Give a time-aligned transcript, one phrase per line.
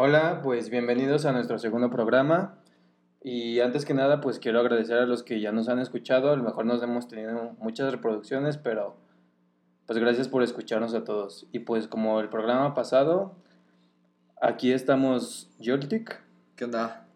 [0.00, 2.56] Hola, pues bienvenidos a nuestro segundo programa.
[3.20, 6.30] Y antes que nada, pues quiero agradecer a los que ya nos han escuchado.
[6.30, 8.96] A lo mejor nos hemos tenido muchas reproducciones, pero
[9.86, 11.48] pues gracias por escucharnos a todos.
[11.50, 13.34] Y pues como el programa pasado,
[14.40, 16.16] aquí estamos Yoltik.
[16.54, 17.08] ¿Qué onda?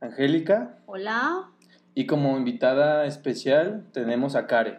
[0.00, 0.78] Angélica.
[0.86, 1.50] Hola.
[1.92, 4.78] Y como invitada especial tenemos a Kare.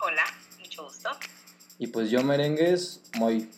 [0.00, 0.22] Hola,
[0.60, 1.10] mucho gusto.
[1.80, 3.50] Y pues yo merengues, muy.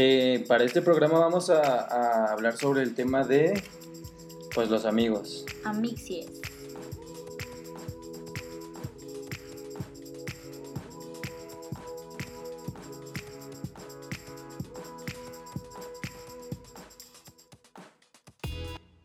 [0.00, 3.64] Eh, para este programa vamos a, a hablar sobre el tema de
[4.54, 5.44] pues los amigos.
[5.64, 6.40] Amixies.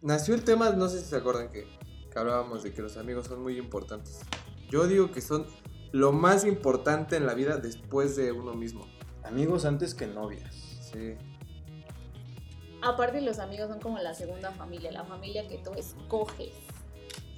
[0.04, 1.66] Nació el tema, no sé si se acuerdan que,
[2.12, 4.20] que hablábamos de que los amigos son muy importantes.
[4.70, 5.48] Yo digo que son
[5.92, 8.86] lo más importante en la vida después de uno mismo.
[9.24, 10.63] Amigos antes que novias.
[10.94, 11.16] Sí.
[12.82, 16.54] Aparte los amigos son como la segunda familia, la familia que tú escoges.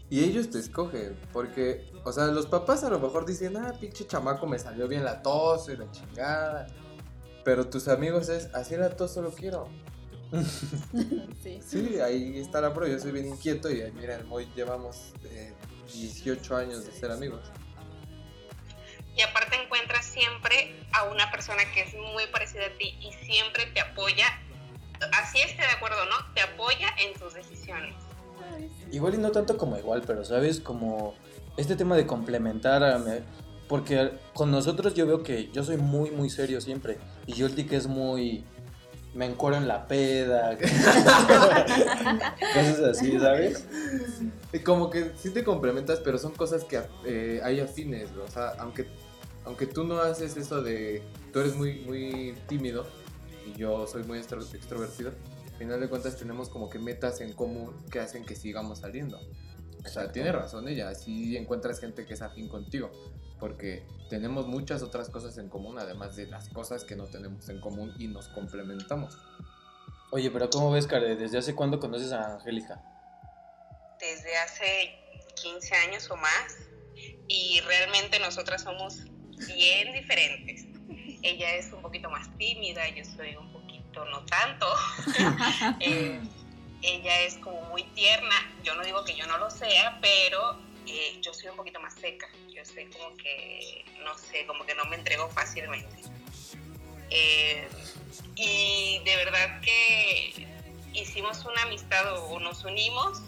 [0.10, 4.06] Y ellos te escogen, porque, o sea, los papás a lo mejor dicen, ah, pinche
[4.06, 6.68] chamaco, me salió bien la tos y la chingada.
[7.44, 9.68] Pero tus amigos es, así la tos solo quiero.
[11.44, 11.60] sí.
[11.66, 15.54] Sí, ahí está la prueba, yo soy bien inquieto y mira, hoy llevamos eh,
[15.94, 17.42] 18 años de ser amigos.
[19.16, 19.45] Y aparte
[20.16, 24.26] siempre a una persona que es muy parecida a ti y siempre te apoya,
[25.22, 27.94] así esté de acuerdo o no, te apoya en tus decisiones.
[28.92, 31.16] Igual y no tanto como igual, pero sabes, como
[31.58, 33.04] este tema de complementar a...
[33.68, 37.00] Porque con nosotros yo veo que yo soy muy, muy serio siempre.
[37.26, 38.46] Y Yolti que es muy...
[39.16, 40.56] Me encuero en la peda.
[42.54, 43.66] Cosas así, ¿sabes?
[44.64, 48.26] Como que sí te complementas, pero son cosas que eh, hay afines, bro.
[48.26, 48.88] O sea, aunque,
[49.46, 51.04] aunque tú no haces eso de.
[51.32, 52.86] Tú eres muy, muy tímido
[53.46, 55.12] y yo soy muy extro- extrovertido.
[55.52, 59.20] Al final de cuentas, tenemos como que metas en común que hacen que sigamos saliendo.
[59.86, 60.94] O sea, tiene razón ella.
[60.96, 62.92] Sí encuentras gente que es afín contigo.
[63.40, 67.60] Porque tenemos muchas otras cosas en común, además de las cosas que no tenemos en
[67.60, 69.18] común y nos complementamos.
[70.12, 71.16] Oye, pero ¿cómo ves, Care?
[71.18, 72.82] ¿Desde hace cuándo conoces a Angélica?
[74.00, 74.96] Desde hace
[75.42, 76.58] 15 años o más
[77.28, 79.02] y realmente nosotras somos
[79.38, 80.66] bien diferentes.
[81.22, 84.68] Ella es un poquito más tímida, yo soy un poquito no tanto.
[85.80, 86.20] Eh,
[86.82, 91.20] ella es como muy tierna, yo no digo que yo no lo sea, pero eh,
[91.22, 92.28] yo soy un poquito más seca.
[92.54, 95.96] Yo soy como que, no sé, como que no me entrego fácilmente.
[97.10, 97.68] Eh,
[98.36, 100.48] y de verdad que
[100.94, 103.22] hicimos una amistad o, o nos unimos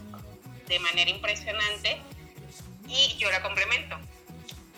[0.68, 1.98] de manera impresionante
[2.88, 3.98] y yo la complemento.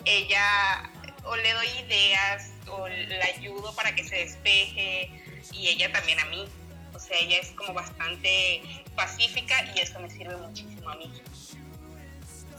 [0.04, 0.90] Ella
[1.24, 5.10] o le doy ideas o la ayudo para que se despeje
[5.52, 6.46] y ella también a mí.
[6.94, 8.62] O sea, ella es como bastante
[8.94, 11.12] pacífica y eso me sirve muchísimo a mí.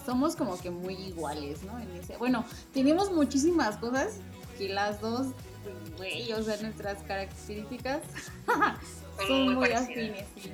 [0.06, 1.80] Somos como que muy iguales, ¿no?
[1.80, 2.18] En ese...
[2.18, 4.16] Bueno, tenemos muchísimas cosas
[4.58, 5.28] que las dos,
[5.98, 8.02] güey, o sea, nuestras características
[9.18, 10.52] Son son muy muy afines, sí.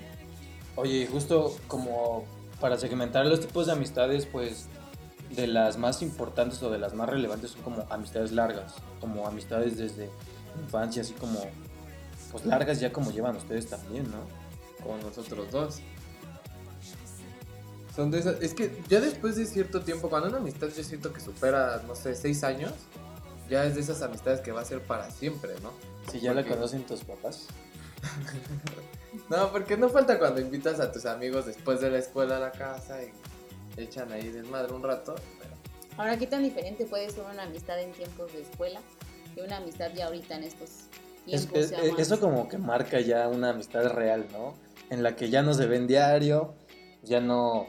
[0.75, 2.25] Oye, y justo como
[2.59, 4.68] para segmentar los tipos de amistades, pues
[5.31, 9.77] de las más importantes o de las más relevantes son como amistades largas, como amistades
[9.77, 10.09] desde
[10.61, 11.39] infancia, así como,
[12.31, 14.17] pues largas ya como llevan ustedes también, ¿no?
[14.83, 15.79] como nosotros dos.
[17.95, 18.41] Son de esas.
[18.41, 21.95] Es que ya después de cierto tiempo, cuando una amistad yo siento que supera, no
[21.95, 22.71] sé, seis años,
[23.49, 25.73] ya es de esas amistades que va a ser para siempre, ¿no?
[26.11, 27.47] Si ya la Porque- conocen tus papás.
[29.29, 32.51] No, porque no falta cuando invitas a tus amigos después de la escuela a la
[32.51, 33.11] casa y
[33.77, 35.15] echan ahí desmadre un rato.
[35.39, 35.55] pero-
[35.97, 38.79] Ahora, ¿qué tan diferente puede ser una amistad en tiempos de escuela
[39.33, 41.57] que una amistad ya ahorita en estos Es- tiempos?
[41.59, 44.53] es- es- más- eso como que marca ya una amistad real, ¿no?
[44.89, 46.53] En la que ya no se ven diario,
[47.03, 47.67] ya no,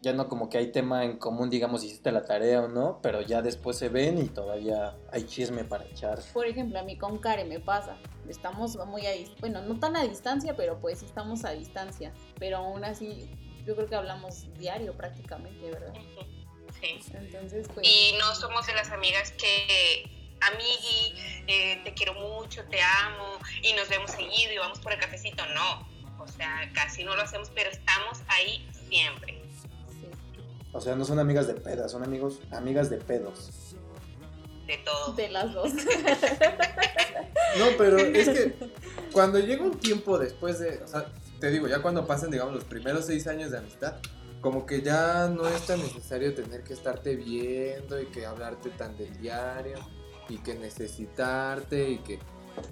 [0.00, 3.00] ya no como que hay tema en común, digamos, si hiciste la tarea o no,
[3.02, 6.20] pero ya después se ven y todavía hay chisme para echar.
[6.32, 7.96] Por ejemplo, a mí con Kare me pasa.
[8.28, 12.12] Estamos muy a dis- bueno, no tan a distancia, pero pues estamos a distancia.
[12.38, 13.30] Pero aún así,
[13.68, 15.92] yo creo que hablamos diario prácticamente, ¿verdad?
[16.80, 16.98] Sí.
[17.12, 17.86] Entonces, pues.
[17.86, 20.10] Y no somos de las amigas que,
[20.40, 21.14] amigui,
[21.46, 25.44] eh, te quiero mucho, te amo, y nos vemos seguido y vamos por el cafecito.
[25.48, 25.86] No,
[26.18, 29.42] o sea, casi no lo hacemos, pero estamos ahí siempre.
[30.00, 30.08] sí.
[30.72, 33.50] O sea, no son amigas de pedas, son amigos, amigas de pedos.
[34.66, 35.12] De todo.
[35.12, 35.72] De las dos.
[37.56, 38.54] No, pero es que
[39.10, 42.64] cuando llega un tiempo después de, o sea, te digo, ya cuando pasan, digamos, los
[42.64, 43.96] primeros seis años de amistad,
[44.40, 48.96] como que ya no es tan necesario tener que estarte viendo y que hablarte tan
[48.96, 49.78] del diario
[50.28, 52.18] y que necesitarte y que,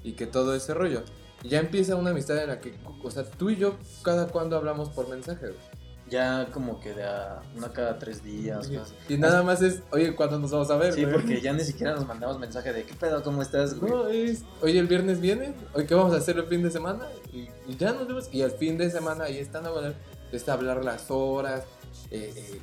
[0.03, 1.03] y que todo ese rollo.
[1.43, 4.91] Ya empieza una amistad en la que, o sea, tú y yo cada cuando hablamos
[4.91, 5.76] por mensaje, güey.
[6.09, 8.71] Ya como que de a una cada tres días.
[9.09, 10.93] Y nada más es, oye, ¿cuándo nos vamos a ver?
[10.93, 11.15] Sí, güey?
[11.15, 13.25] porque ya ni siquiera nos mandamos mensaje de ¿qué pedo?
[13.25, 13.75] ¿Cómo estás?
[13.79, 16.71] güey?" No, es, oye, el viernes viene, oye, ¿qué vamos a hacer el fin de
[16.71, 17.09] semana?
[17.33, 18.29] Y, y ya nos vemos.
[18.33, 19.95] Y el fin de semana ahí están a hablar,
[20.31, 21.65] está hablar las horas.
[22.13, 22.61] eh, eh,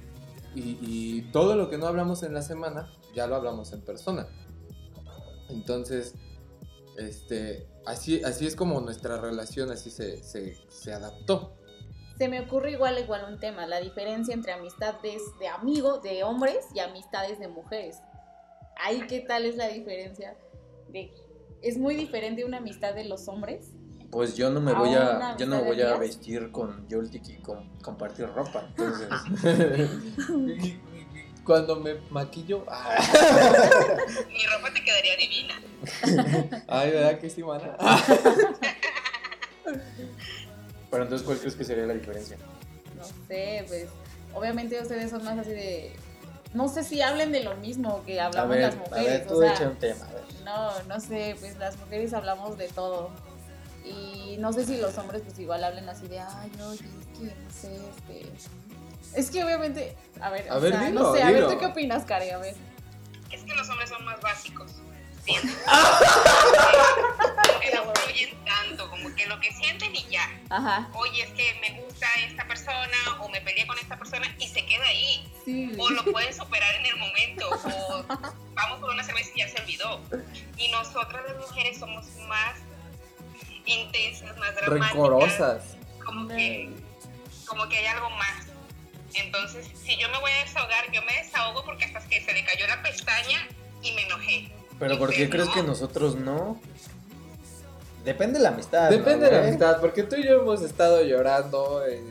[0.55, 4.27] y, y todo lo que no hablamos en la semana, ya lo hablamos en persona.
[5.49, 6.13] Entonces,
[6.97, 11.55] este, así, así es como nuestra relación así se, se, se adaptó.
[12.17, 16.67] Se me ocurre igual igual un tema, la diferencia entre amistades de amigos, de hombres
[16.73, 17.97] y amistades de mujeres.
[18.77, 20.35] Ahí qué tal es la diferencia
[20.89, 21.11] de
[21.63, 23.71] es muy diferente una amistad de los hombres.
[24.11, 27.37] Pues yo no me ¿A voy a, yo no voy a vestir con Joltik y
[27.37, 28.67] con, compartir ropa.
[28.67, 29.07] Entonces,
[31.43, 32.97] Cuando me maquillo, ah,
[34.29, 35.61] Mi ropa te quedaría divina.
[36.67, 37.75] ay, ¿verdad que sí, mana?
[40.93, 42.37] pero entonces, ¿cuál crees que sería la diferencia?
[42.95, 43.87] No sé, pues
[44.33, 45.91] obviamente ustedes son más así de
[46.53, 49.25] no sé si hablen de lo mismo que A hablamos ver, las a mujeres, ver,
[49.27, 50.05] o tú sea, echa un tema.
[50.05, 50.23] A ver.
[50.45, 53.09] no, no sé, pues las mujeres hablamos de todo.
[53.83, 56.85] Y no sé si los hombres pues igual hablen así de, ay, no, es que
[56.85, 58.31] no sé, este
[59.15, 61.47] es que obviamente, a ver, A o ver, sea, dilo, no sé, a ver.
[61.47, 62.35] ¿tú qué opinas, Karen?
[62.35, 62.55] A ver.
[63.31, 64.71] Es que los hombres son más básicos.
[65.25, 65.47] Siento.
[67.63, 70.29] que no fluyen tanto, como que lo que sienten y ya.
[70.49, 70.89] Ajá.
[70.93, 74.65] Oye, es que me gusta esta persona o me peleé con esta persona y se
[74.65, 75.31] queda ahí.
[75.45, 75.71] Sí.
[75.77, 77.49] O lo pueden superar en el momento.
[77.49, 78.03] O
[78.53, 80.01] vamos por una cerveza y ya se olvidó.
[80.57, 82.55] Y nosotras las mujeres somos más
[83.65, 84.89] intensas, más dramáticas.
[84.91, 85.77] Rencorosas.
[86.03, 86.69] Como que,
[87.45, 88.47] como que hay algo más.
[89.15, 92.43] Entonces, si yo me voy a desahogar, yo me desahogo porque hasta que se le
[92.43, 93.47] cayó la pestaña
[93.81, 94.51] y me enojé.
[94.79, 95.53] Pero ¿por qué crees no.
[95.53, 96.59] que nosotros no?
[98.03, 98.89] Depende de la amistad.
[98.91, 102.01] ¿no, Depende de la amistad, porque tú y yo hemos estado llorando eh,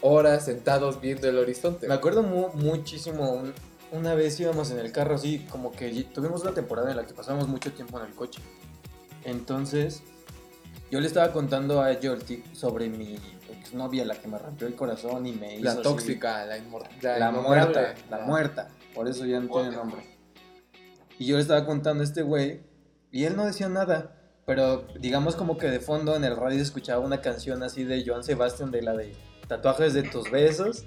[0.00, 1.86] horas sentados viendo el horizonte.
[1.86, 3.54] Me acuerdo mu- muchísimo, un-
[3.92, 7.14] una vez íbamos en el carro así, como que tuvimos una temporada en la que
[7.14, 8.40] pasamos mucho tiempo en el coche.
[9.24, 10.02] Entonces,
[10.90, 13.16] yo le estaba contando a Joltik sobre mi
[13.50, 16.88] exnovia, la que me rompió el corazón y me hizo La así- tóxica, la, inmor-
[17.02, 17.42] la la inmortal.
[17.42, 18.68] muerta, la muerta.
[18.94, 20.02] Por eso ya no tiene nombre.
[21.18, 22.60] Y yo le estaba contando a este güey
[23.12, 24.16] y él no decía nada.
[24.46, 28.22] Pero digamos como que de fondo en el radio escuchaba una canción así de Joan
[28.24, 29.12] Sebastián de la de
[29.48, 30.84] tatuajes de tus besos.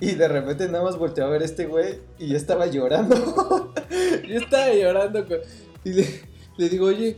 [0.00, 3.72] Y de repente nada más volteó a ver a este güey y yo estaba llorando.
[4.28, 5.38] Yo estaba llorando con-
[5.84, 6.06] y le,
[6.58, 7.16] le digo, oye,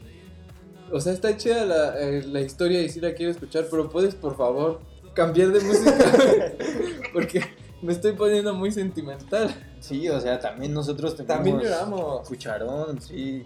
[0.93, 4.15] o sea, está chida la, eh, la historia y sí la quiero escuchar, pero puedes
[4.15, 4.81] por favor
[5.13, 5.93] cambiar de música
[7.13, 7.43] porque
[7.83, 9.53] me estoy poniendo muy sentimental.
[9.81, 12.27] Sí, o sea, también nosotros tenemos También lloramos.
[12.29, 13.43] cucharón, sí.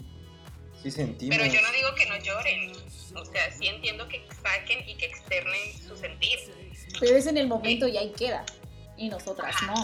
[0.84, 1.36] Sí sentimos.
[1.36, 2.72] Pero yo no digo que no lloren.
[3.16, 6.38] O sea, sí entiendo que saquen y que externen su sentir.
[7.00, 8.44] Pero es en el momento y ahí queda.
[8.96, 9.74] Y nosotras no.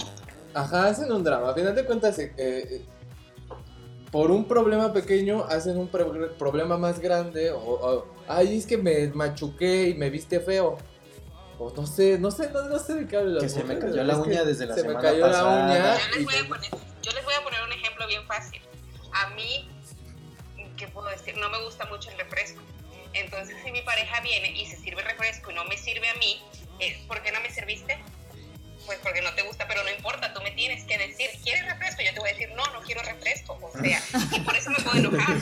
[0.55, 1.50] Ajá, hacen un drama.
[1.50, 2.82] A final de cuentas, eh, eh,
[4.12, 7.50] por un problema pequeño hacen un pro- problema más grande.
[7.50, 10.76] O, o, ay, es que me machuqué y me viste feo.
[11.58, 13.41] O no sé, no sé, no, no sé de qué hablan.
[13.43, 15.56] Que se me cayó la uña desde la se semana me cayó pasada.
[15.56, 15.99] la uña.
[15.99, 16.70] Yo les, y voy a me- poner,
[17.02, 18.61] yo les voy a poner un ejemplo bien fácil.
[19.12, 19.69] A mí,
[20.81, 21.37] ¿qué puedo decir?
[21.37, 22.61] No me gusta mucho el refresco.
[23.12, 26.41] Entonces, si mi pareja viene y se sirve refresco y no me sirve a mí,
[26.78, 27.99] eh, ¿por qué no me serviste?
[28.87, 32.02] Pues porque no te gusta, pero no importa, tú me tienes que decir, ¿quieres refresco?
[32.02, 33.59] Yo te voy a decir, no, no quiero refresco.
[33.61, 34.02] O sea,
[34.35, 35.37] y por eso me puedo enojar.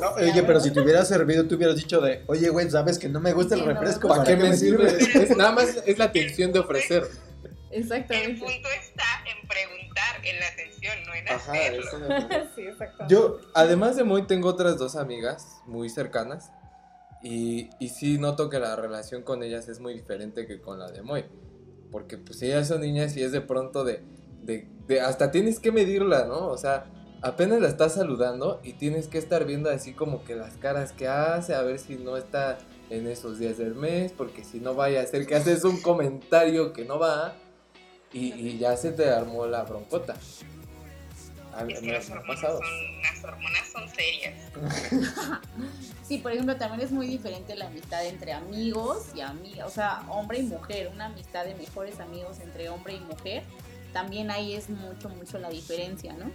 [0.00, 3.08] No, oye, pero si te hubieras servido, te hubieras dicho de, oye, güey, sabes que
[3.08, 4.08] no me gusta el refresco.
[4.08, 4.86] ¿Para qué me sirve?
[4.86, 7.06] Es, nada más es la atención de ofrecer.
[7.70, 8.40] El Exactamente.
[8.40, 8.77] punto está
[11.48, 13.04] Ajá, eso me- sí, exacto.
[13.08, 16.52] Yo, además de Moy, tengo otras dos amigas muy cercanas.
[17.20, 20.90] Y, y sí noto que la relación con ellas es muy diferente que con la
[20.90, 21.24] de Moy.
[21.90, 24.02] Porque pues ellas son niñas y es de pronto de,
[24.42, 26.46] de, de- hasta tienes que medirla, ¿no?
[26.48, 26.86] O sea,
[27.22, 31.08] apenas la estás saludando y tienes que estar viendo así como que las caras que
[31.08, 32.58] hace, a ver si no está
[32.90, 36.72] en esos días del mes, porque si no vaya a ser que haces un comentario
[36.72, 37.34] que no va
[38.12, 40.14] y, y ya se te armó la broncota.
[41.54, 42.58] A Es que me, las hormonas, pasado.
[42.58, 44.34] son, las hormonas son serias.
[46.08, 50.02] Sí, por ejemplo, también es muy diferente la amistad entre amigos y amigas, o sea,
[50.08, 53.42] hombre y mujer, una amistad de mejores amigos entre hombre y mujer,
[53.92, 56.30] también ahí es mucho, mucho la diferencia, ¿no?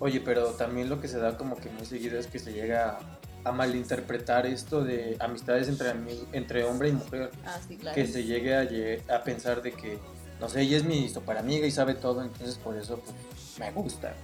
[0.00, 2.98] Oye, pero también lo que se da como que muy seguido es que se llega
[3.44, 5.90] a, a malinterpretar esto de amistades entre,
[6.32, 7.30] entre hombre y mujer.
[7.46, 7.94] Ah, sí, claro.
[7.94, 9.98] Que se llegue a, a pensar de que,
[10.40, 13.16] no sé, ella es mi super amiga y sabe todo, entonces por eso pues,
[13.58, 14.14] me gusta.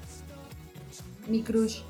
[1.27, 1.81] Mi crush.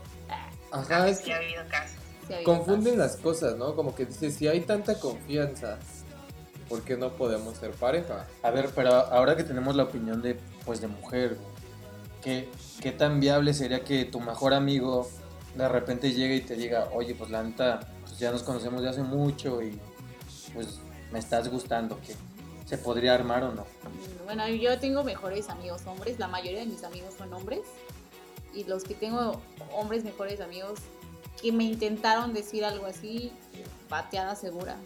[0.70, 1.96] Ajá, es Sí, ha habido casos.
[2.26, 3.12] Sí, ha habido confunden casos.
[3.12, 3.74] las cosas, ¿no?
[3.74, 5.78] Como que dices, si hay tanta confianza,
[6.68, 8.26] ¿por qué no podemos ser pareja?
[8.42, 11.38] A ver, pero ahora que tenemos la opinión de, pues, de mujer,
[12.22, 12.48] ¿qué,
[12.80, 15.08] ¿qué tan viable sería que tu mejor amigo
[15.54, 18.88] de repente llegue y te diga, oye, pues la neta, pues, ya nos conocemos de
[18.90, 19.78] hace mucho y
[20.54, 20.80] pues
[21.12, 22.14] me estás gustando, que
[22.68, 23.64] se podría armar o no?
[24.24, 27.60] Bueno, yo tengo mejores amigos hombres, la mayoría de mis amigos son hombres.
[28.54, 29.40] Y los que tengo
[29.72, 30.80] hombres mejores amigos
[31.40, 33.32] que me intentaron decir algo así,
[33.88, 34.76] pateada segura.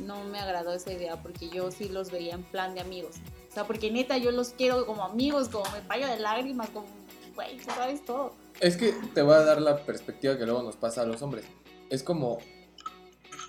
[0.00, 3.16] No me agradó esa idea porque yo sí los veía en plan de amigos.
[3.50, 6.86] O sea, porque neta yo los quiero como amigos, como me payo de lágrimas, como,
[7.34, 8.32] güey, tú sabes todo.
[8.60, 11.46] Es que te voy a dar la perspectiva que luego nos pasa a los hombres.
[11.90, 12.38] Es como,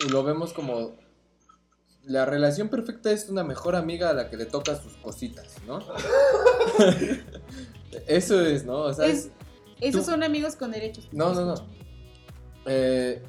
[0.10, 0.93] lo vemos como,
[2.05, 5.79] la relación perfecta es una mejor amiga a la que le toca sus cositas, ¿no?
[8.07, 8.81] Eso es, ¿no?
[8.81, 9.31] O sea, es- Es-
[9.81, 11.07] esos tú- son amigos con derechos.
[11.12, 11.55] No, no, no.
[12.65, 13.22] Eh,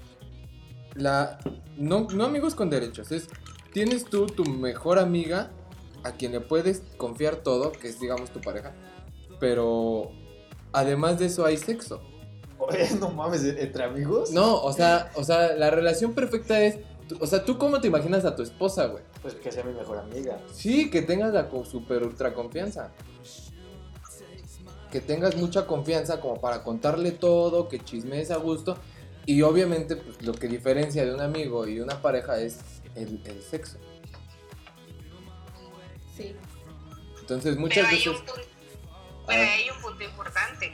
[0.94, 1.38] la,
[1.76, 2.06] no.
[2.12, 3.10] No amigos con derechos.
[3.12, 3.26] Es,
[3.72, 5.50] tienes tú tu mejor amiga
[6.04, 8.72] a quien le puedes confiar todo, que es digamos tu pareja.
[9.40, 10.10] Pero
[10.72, 12.00] además de eso hay sexo.
[12.58, 14.30] Oye, no mames, ¿entre amigos?
[14.30, 16.78] No, o sea, o sea, la relación perfecta es...
[17.20, 19.04] O sea, ¿tú cómo te imaginas a tu esposa, güey?
[19.22, 20.38] Pues que sea mi mejor amiga.
[20.52, 22.92] Sí, que tengas la super ultra confianza.
[24.90, 28.78] Que tengas mucha confianza como para contarle todo, que chismees a gusto.
[29.26, 32.60] Y obviamente, pues, lo que diferencia de un amigo y de una pareja es
[32.94, 33.78] el, el sexo.
[36.16, 36.34] Sí.
[37.20, 38.06] Entonces, muchas pero hay veces.
[38.20, 38.40] un punto,
[39.26, 39.52] pero Ah.
[39.54, 40.72] hay un punto importante,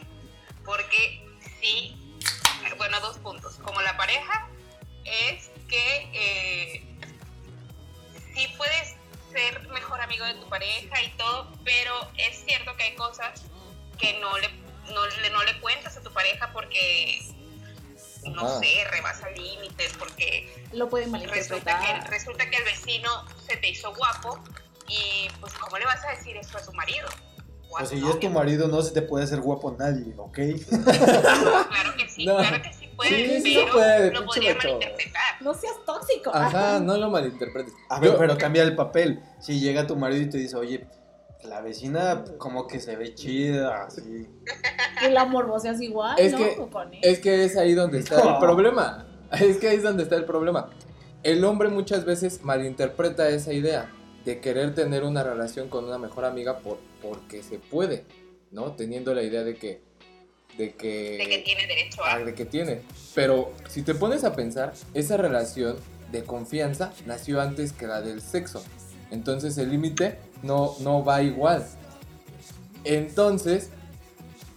[0.65, 1.25] porque
[1.61, 1.97] sí,
[2.77, 3.55] bueno, dos puntos.
[3.65, 4.49] Como la pareja
[5.05, 5.40] es
[5.71, 6.83] que eh,
[8.35, 8.95] sí puedes
[9.33, 13.43] ser mejor amigo de tu pareja y todo, pero es cierto que hay cosas
[13.99, 14.49] que no le,
[14.93, 17.21] no, le, no le cuentas a tu pareja porque,
[18.25, 18.59] no Ajá.
[18.59, 21.29] sé, rebasa límites, porque Lo pueden resulta
[21.79, 22.03] malinterpretar.
[22.05, 24.39] que, resulta que el vecino se te hizo guapo
[24.89, 27.07] y pues ¿cómo le vas a decir eso a tu marido?
[27.69, 30.39] O a Pues si es tu marido, no se te puede hacer guapo nadie, ¿ok?
[31.71, 32.37] Claro que sí, No.
[32.39, 34.69] claro que sí puede, Sí, sí se puede, lo pinche podría vato.
[34.69, 35.42] malinterpretar.
[35.42, 36.30] No seas tóxico.
[36.35, 37.73] Ajá, no lo malinterpretes.
[37.88, 39.23] A ver, Yo- pero cambia el papel.
[39.40, 40.87] Si llega tu marido y te dice, oye,
[41.45, 44.26] la vecina como que se ve chida, así.
[45.00, 46.38] Que la morboseas igual, Es ¿no?
[46.38, 47.00] que-.
[47.02, 49.07] Es que es ahí donde está el problema.
[49.33, 50.69] Es que ahí es donde está el problema.
[51.23, 53.90] El hombre muchas veces malinterpreta esa idea
[54.25, 58.04] de querer tener una relación con una mejor amiga por, porque se puede,
[58.50, 58.73] ¿no?
[58.73, 59.83] Teniendo la idea de que...
[60.61, 62.12] De que, De que tiene derecho a...
[62.12, 62.83] ah, de que tiene.
[63.14, 65.76] Pero si te pones a pensar, esa relación
[66.12, 68.62] de confianza nació antes que la del sexo.
[69.11, 71.67] Entonces el límite no, no va igual.
[72.85, 73.71] Entonces,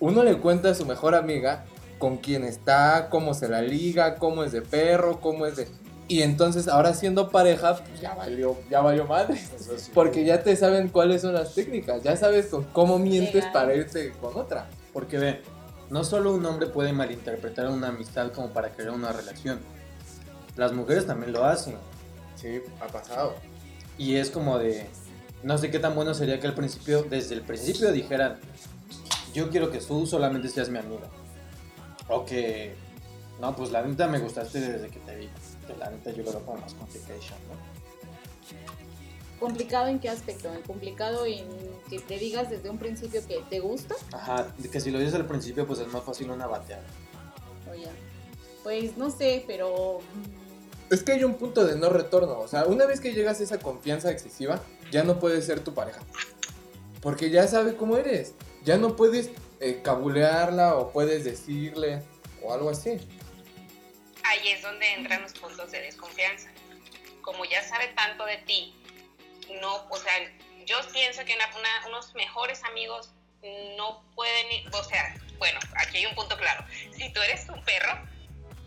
[0.01, 1.63] uno le cuenta a su mejor amiga
[1.99, 5.69] con quién está, cómo se la liga, cómo es de perro, cómo es de...
[6.09, 9.39] Y entonces ahora siendo pareja, pues ya valió, ya valió madre.
[9.57, 9.89] Sí.
[9.93, 14.11] Porque ya te saben cuáles son las técnicas, ya sabes con cómo mientes para irte
[14.19, 14.67] con otra.
[14.91, 15.41] Porque ve,
[15.93, 19.59] no solo un hombre puede malinterpretar una amistad como para crear una relación.
[20.55, 21.75] Las mujeres también lo hacen.
[22.35, 23.35] Sí, ha pasado.
[23.99, 24.89] Y es como de,
[25.43, 28.39] no sé qué tan bueno sería que al principio, desde el principio dijeran,
[29.35, 31.07] yo quiero que tú solamente seas mi amiga.
[32.07, 32.73] O que,
[33.39, 35.29] no, pues la neta me gustaste desde que te vi.
[35.67, 37.53] Que la neta yo lo veo como más complication, ¿no?
[39.43, 40.49] ¿Complicado en qué aspecto?
[40.65, 41.45] ¿Complicado en
[41.89, 43.93] que te digas desde un principio que te gusta?
[44.13, 46.85] Ajá, que si lo dices al principio, pues es más fácil una bateada.
[47.69, 47.91] O ya.
[48.63, 49.99] Pues no sé, pero.
[49.99, 52.39] mm, Es que hay un punto de no retorno.
[52.39, 55.73] O sea, una vez que llegas a esa confianza excesiva, ya no puedes ser tu
[55.73, 55.99] pareja.
[57.01, 58.35] Porque ya sabe cómo eres.
[58.63, 62.01] Ya no puedes eh, cabulearla o puedes decirle
[62.41, 62.91] o algo así.
[64.23, 66.47] Ahí es donde entran los puntos de desconfianza.
[67.21, 68.73] Como ya sabe tanto de ti,
[69.61, 70.13] no, o sea,
[70.65, 73.11] yo pienso que una- una- unos mejores amigos
[73.77, 76.65] no pueden, ir- o sea, bueno, aquí hay un punto claro.
[76.95, 78.07] Si tú eres un perro,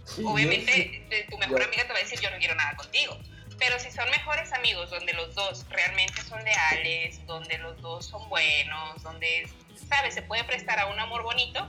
[0.04, 3.18] Sí, obviamente tu mejor amiga te va a decir yo no quiero nada contigo.
[3.58, 8.28] Pero si son mejores amigos, donde los dos realmente son leales, donde los dos son
[8.28, 9.48] buenos, donde,
[9.88, 10.12] ¿sabes?
[10.14, 11.66] Se puede prestar a un amor bonito,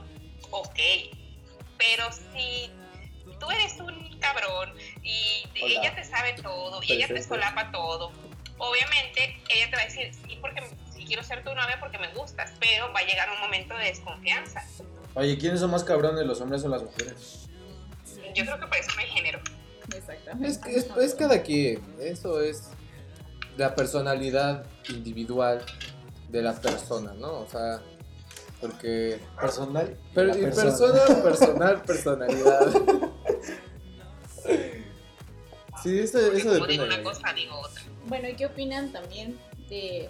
[0.50, 0.78] ok.
[1.78, 2.70] Pero si
[3.40, 5.80] tú eres un cabrón y Hola.
[5.80, 8.12] ella te sabe todo y ella te solapa todo,
[8.58, 10.62] obviamente ella te va a decir, sí, porque
[10.94, 13.84] sí quiero ser tu novia porque me gustas, pero va a llegar un momento de
[13.86, 14.62] desconfianza.
[15.14, 17.48] Oye, ¿quiénes son más cabrones, los hombres o las mujeres?
[18.34, 19.40] Yo creo que por eso no hay género.
[19.96, 20.48] Exactamente.
[20.48, 21.82] Es, que- es, es cada quien.
[22.00, 22.68] Eso es
[23.56, 25.64] la personalidad individual
[26.28, 27.40] de la persona, ¿no?
[27.40, 27.80] O sea,
[28.60, 29.18] porque...
[29.40, 29.96] Personal.
[30.14, 30.64] Per- la y persona.
[30.70, 32.66] persona, personal, personalidad.
[35.82, 37.82] Sí, eso, Porque eso como depende digo una cosa, digo otra.
[38.06, 40.08] Bueno, ¿y qué opinan también de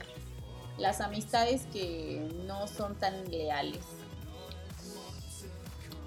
[0.79, 3.81] las amistades que no son tan leales?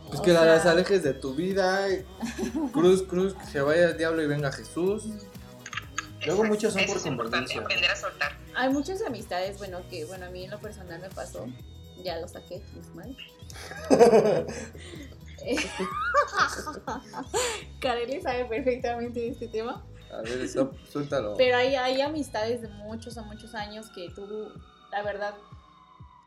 [0.07, 1.87] Pues O que la- las sea, alejes de tu vida.
[2.73, 5.03] Cruz, cruz, que se vaya el diablo y venga Jesús.
[6.25, 7.61] Luego muchos son eso por es conveniencia.
[7.61, 8.37] aprender a soltar.
[8.55, 11.47] Hay muchas amistades, bueno, que bueno, a mí en lo personal me pasó.
[12.03, 13.15] Ya lo saqué, Ismael.
[17.79, 19.83] Kareli sabe perfectamente de este tema.
[20.11, 21.35] A ver, eso, suéltalo.
[21.37, 24.51] Pero hay, hay amistades de muchos a muchos años que tú,
[24.91, 25.35] la verdad,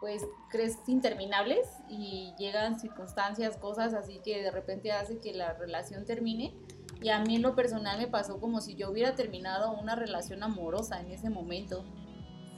[0.01, 6.05] pues crees interminables y llegan circunstancias, cosas así que de repente hace que la relación
[6.05, 6.55] termine.
[7.03, 10.43] Y a mí en lo personal me pasó como si yo hubiera terminado una relación
[10.43, 11.85] amorosa en ese momento.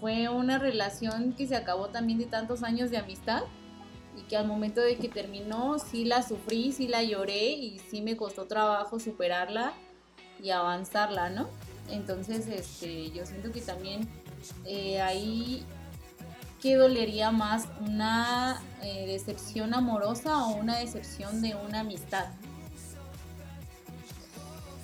[0.00, 3.42] Fue una relación que se acabó también de tantos años de amistad
[4.16, 8.00] y que al momento de que terminó sí la sufrí, sí la lloré y sí
[8.02, 9.72] me costó trabajo superarla
[10.42, 11.48] y avanzarla, ¿no?
[11.90, 14.08] Entonces, este, yo siento que también
[14.64, 15.64] eh, ahí
[16.60, 17.68] ¿qué dolería más?
[17.80, 22.26] ¿Una eh, decepción amorosa o una decepción de una amistad?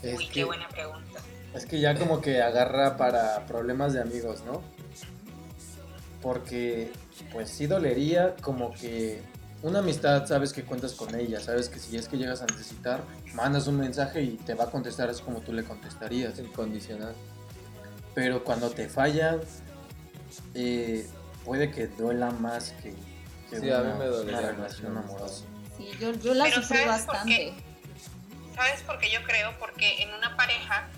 [0.02, 1.20] Es Uy, que- qué buena pregunta.
[1.54, 4.62] Es que ya como que agarra para problemas de amigos, ¿no?
[6.22, 6.90] Porque,
[7.32, 9.22] pues sí dolería como que
[9.62, 13.02] una amistad, sabes que cuentas con ella, sabes que si es que llegas a necesitar,
[13.34, 16.38] mandas un mensaje y te va a contestar así como tú le contestarías.
[16.38, 17.14] Incondicional.
[18.14, 19.40] Pero cuando te fallan,
[20.54, 21.06] eh,
[21.44, 22.92] puede que duela más que,
[23.50, 25.44] que Sí, a mí me una relación una amorosa.
[25.76, 27.54] Sí, yo, yo la Pero sufrí ¿sabes por bastante.
[28.54, 29.56] ¿Sabes por qué yo creo?
[29.58, 30.88] Porque en una pareja,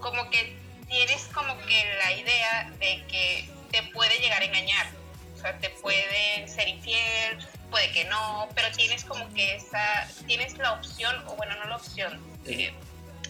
[0.00, 0.56] como que
[0.88, 4.86] tienes como que la idea de que te puede llegar a engañar.
[5.36, 7.38] O sea, te puede ser infiel,
[7.70, 11.76] puede que no, pero tienes como que esa, tienes la opción, o bueno, no la
[11.76, 12.72] opción, eh,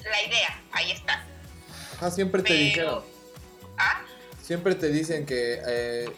[0.05, 1.25] la idea, ahí está.
[2.01, 3.05] Ah, siempre te dijeron.
[3.79, 4.03] Ah,
[4.43, 6.09] Siempre te dicen que eh,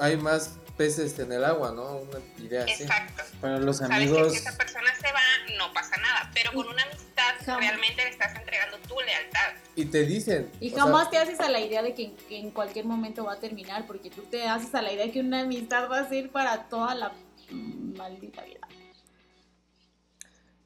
[0.00, 1.98] hay más peces en el agua, ¿no?
[1.98, 2.82] Una idea así.
[2.82, 3.22] exacto.
[3.40, 5.20] Para los Sabes que amigos, si esa persona se va,
[5.56, 7.60] no pasa nada, pero con una amistad Jamás.
[7.60, 9.54] realmente le estás entregando tu lealtad.
[9.74, 10.50] Y te dicen.
[10.60, 13.34] Y sea, jamás te haces a la idea de que, que en cualquier momento va
[13.34, 16.08] a terminar, porque tú te haces a la idea de que una amistad va a
[16.08, 17.12] ser para toda la
[17.50, 18.66] maldita vida.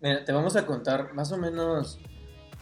[0.00, 1.98] Mira, te vamos a contar más o menos.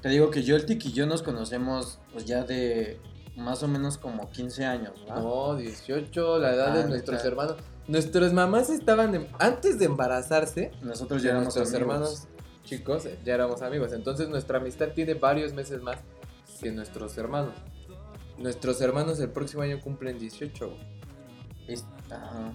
[0.03, 3.01] Te digo que yo, el Tiki y yo nos conocemos pues ya de
[3.39, 5.21] más o menos como 15 años, ¿no?
[5.53, 7.29] No, 18, la edad Ah, de nuestros neta.
[7.29, 7.57] hermanos.
[7.87, 11.81] Nuestras mamás estaban, en- antes de embarazarse, Nosotros ya éramos nuestros amigos.
[11.95, 12.29] hermanos
[12.65, 13.93] chicos, eh, ya éramos amigos.
[13.93, 15.97] Entonces nuestra amistad tiene varios meses más
[16.61, 17.55] que nuestros hermanos.
[18.37, 20.67] Nuestros hermanos el próximo año cumplen 18.
[20.69, 20.81] güey.
[21.67, 22.53] Es- ajá.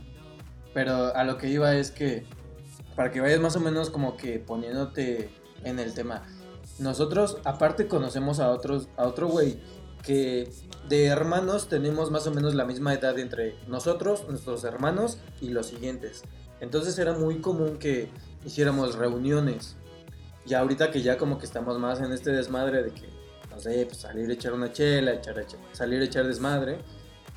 [0.73, 2.25] Pero a lo que iba es que,
[2.95, 5.29] para que vayas más o menos como que poniéndote
[5.63, 6.23] en el tema,
[6.79, 9.59] nosotros aparte conocemos a otros, a otro güey
[10.03, 10.49] que
[10.89, 15.67] de hermanos tenemos más o menos la misma edad entre nosotros, nuestros hermanos y los
[15.67, 16.23] siguientes.
[16.59, 18.09] Entonces era muy común que
[18.45, 19.75] hiciéramos reuniones.
[20.45, 23.07] Y ahorita que ya como que estamos más en este desmadre de que,
[23.49, 26.79] no sé, pues salir a echar una chela, echar, echar- salir a echar desmadre,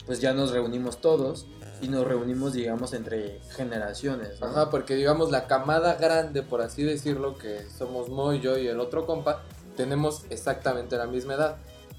[0.07, 1.47] pues ya nos reunimos todos
[1.81, 4.43] y nos reunimos, digamos, entre generaciones.
[4.43, 8.81] Ajá, porque digamos la camada grande, por así decirlo, que somos Moy, yo y el
[8.81, 9.43] otro compa,
[9.77, 11.57] tenemos exactamente la misma edad.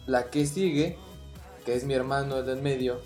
[0.08, 0.98] La que sigue,
[1.68, 3.00] que es mi hermano el del medio,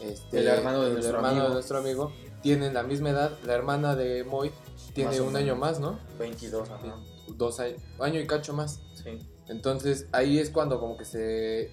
[0.00, 1.48] este, El hermano de el nuestro hermano amigo.
[1.48, 3.30] de nuestro amigo, tienen la misma edad.
[3.44, 4.50] La hermana de Moy
[4.94, 5.98] tiene Más un año más, ¿no?
[6.18, 6.96] 22, ajá.
[7.36, 8.80] Dos años, año y cacho más.
[8.94, 9.18] Sí.
[9.48, 11.70] Entonces ahí es cuando como que se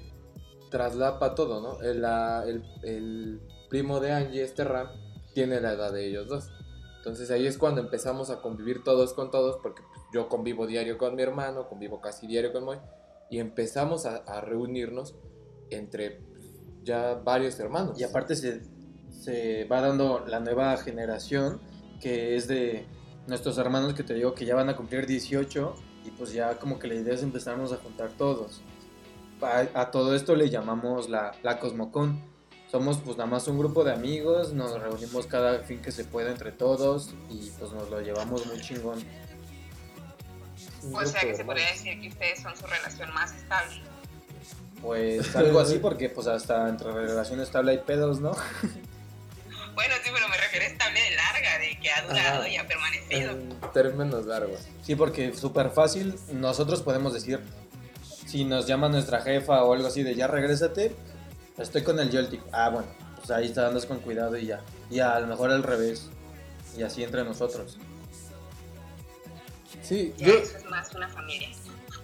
[0.69, 1.81] traslapa todo, ¿no?
[1.81, 4.89] El, la- el- el primo de Angie, este Ram,
[5.33, 6.49] tiene la edad de ellos dos.
[6.97, 10.97] Entonces ahí es cuando empezamos a convivir todos con todos, porque pues, yo convivo diario
[10.97, 12.79] con mi hermano, convivo casi diario con Moy,
[13.29, 15.15] y empezamos a, a reunirnos
[15.69, 16.45] entre pues,
[16.83, 17.99] ya varios hermanos.
[17.99, 18.61] Y aparte se,
[19.09, 21.59] se va dando la nueva generación,
[22.01, 22.85] que es de
[23.27, 25.75] nuestros hermanos que te digo que ya van a cumplir 18
[26.05, 28.61] y pues ya como que la idea es empezarnos a juntar todos.
[29.41, 32.23] A, a todo esto le llamamos la, la Cosmocon.
[32.71, 36.31] Somos pues nada más un grupo de amigos, nos reunimos cada fin que se pueda
[36.31, 38.99] entre todos y pues nos lo llevamos muy chingón.
[40.93, 43.81] O sea que se podría decir que ustedes son su relación más estable.
[44.81, 48.31] Pues algo así porque pues hasta entre relación estable hay pedos, ¿no?
[49.77, 52.49] Bueno, sí, pero me refiero a estable de larga, de que ha durado Ajá.
[52.49, 53.29] y ha permanecido.
[53.29, 54.61] En términos largos.
[54.81, 57.39] Sí, porque súper fácil, nosotros podemos decir,
[58.25, 60.95] si nos llama nuestra jefa o algo así de ya regrésate,
[61.59, 62.41] estoy con el Yoltic.
[62.51, 62.87] Ah, bueno,
[63.17, 64.61] pues ahí está, andas con cuidado y ya.
[64.89, 66.09] Y a lo mejor al revés.
[66.75, 67.77] Y así entre nosotros.
[69.81, 71.49] Sí, Ya yo, eso es más una familia.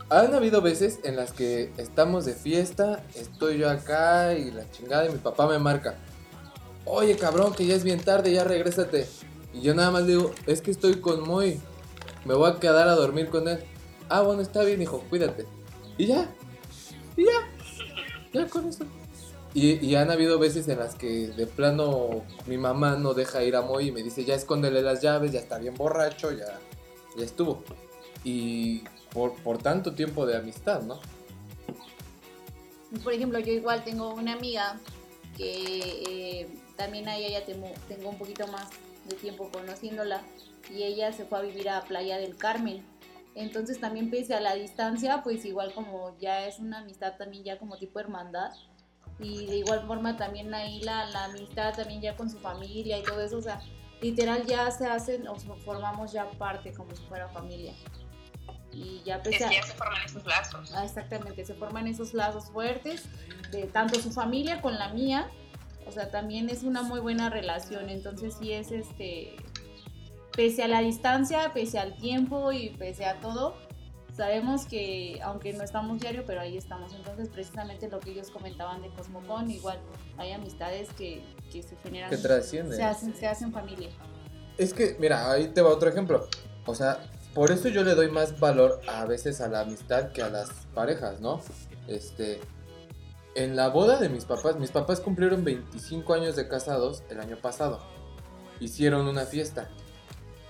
[0.09, 5.07] Han habido veces en las que estamos de fiesta, estoy yo acá y la chingada
[5.07, 5.95] y mi papá me marca.
[6.85, 9.07] Oye, cabrón, que ya es bien tarde, ya regrésate.
[9.53, 11.59] Y yo nada más digo, es que estoy con Moy.
[12.25, 13.59] Me voy a quedar a dormir con él.
[14.09, 15.45] Ah, bueno, está bien, hijo, cuídate.
[15.97, 16.29] Y ya.
[17.15, 17.31] Y ya.
[18.33, 18.85] Ya con eso.
[19.53, 23.55] Y, y han habido veces en las que de plano mi mamá no deja ir
[23.55, 26.59] a Moy y me dice, ya escóndele las llaves, ya está bien borracho, ya,
[27.17, 27.63] ya estuvo.
[28.23, 30.99] Y por, por tanto tiempo de amistad, ¿no?
[33.03, 34.79] Por ejemplo, yo igual tengo una amiga
[35.35, 36.03] que
[36.41, 38.69] eh, también a ella ya tengo, un poquito más
[39.07, 40.21] de tiempo conociéndola
[40.71, 42.85] y ella se fue a vivir a Playa del Carmen.
[43.35, 47.57] Entonces también pese a la distancia, pues igual como ya es una amistad también ya
[47.57, 48.51] como tipo hermandad.
[49.19, 53.03] Y de igual forma también ahí la, la amistad también ya con su familia y
[53.03, 53.61] todo eso, o sea,
[54.03, 57.73] literal ya se hacen, o formamos ya parte como si fuera familia.
[58.71, 60.73] Y ya Es que ya se forman esos lazos.
[60.73, 63.05] Ah, exactamente, se forman esos lazos fuertes
[63.51, 65.29] de tanto su familia con la mía.
[65.87, 67.89] O sea, también es una muy buena relación.
[67.89, 69.35] Entonces sí es este,
[70.35, 73.55] pese a la distancia, pese al tiempo y pese a todo,
[74.15, 76.93] sabemos que aunque no estamos diario, pero ahí estamos.
[76.93, 79.79] Entonces precisamente lo que ellos comentaban de Cosmocon, igual
[80.17, 82.75] hay amistades que, que se generan, Que trascienden.
[82.75, 83.89] se hacen, se hacen familia.
[84.57, 86.27] Es que, mira, ahí te va otro ejemplo.
[86.65, 86.99] O sea,
[87.33, 90.49] por eso yo le doy más valor a veces a la amistad que a las
[90.75, 91.41] parejas, ¿no?
[91.87, 92.39] Este,
[93.35, 97.37] en la boda de mis papás, mis papás cumplieron 25 años de casados el año
[97.37, 97.81] pasado.
[98.59, 99.69] Hicieron una fiesta.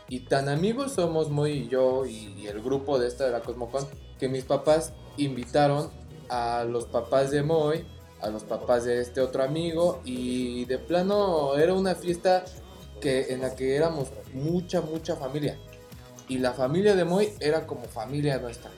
[0.09, 3.87] Y tan amigos somos Moy y yo y, el grupo de esta de la Cosmocon
[4.19, 5.89] que mis papás invitaron
[6.29, 7.85] a los papás de Moy,
[8.21, 12.43] a los papás de este otro amigo y de plano era una fiesta
[13.01, 15.57] que en la que éramos mucha mucha familia.
[16.27, 18.71] Y la familia de Moy era como familia nuestra.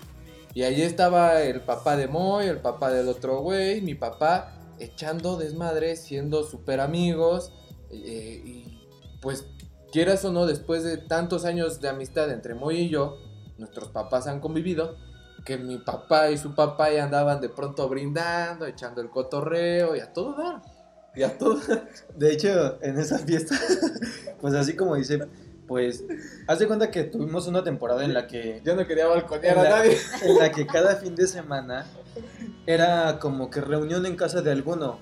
[0.54, 5.38] Y ahí estaba el papá de Moy el papá del otro güey mi papá echando
[5.38, 7.52] desmadre siendo súper amigos
[7.92, 8.82] eh, y
[9.22, 9.48] pues
[9.96, 13.16] quieras o no después de tantos años de amistad entre Moy y yo
[13.58, 14.98] nuestros papás han convivido
[15.46, 20.02] que mi papá y su papá ya andaban de pronto brindando echando el cotorreo y
[20.02, 20.62] a todo dar
[21.16, 21.62] y a todo.
[22.18, 23.56] De hecho, en esa fiesta,
[24.42, 25.30] pues así como dice,
[25.66, 26.04] pues,
[26.46, 29.64] haz de cuenta que tuvimos una temporada en la que, yo no quería balconear a
[29.64, 31.86] la- nadie en la que cada fin de semana
[32.68, 35.00] era como que reunión en casa de alguno.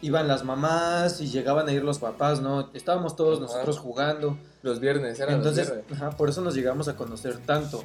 [0.00, 2.70] Iban las mamás y llegaban a ir los papás, ¿no?
[2.72, 4.38] Estábamos todos nosotros jugando.
[4.62, 6.02] Los viernes, eran Entonces, los viernes.
[6.02, 7.82] ajá, por eso nos llegamos a conocer tanto.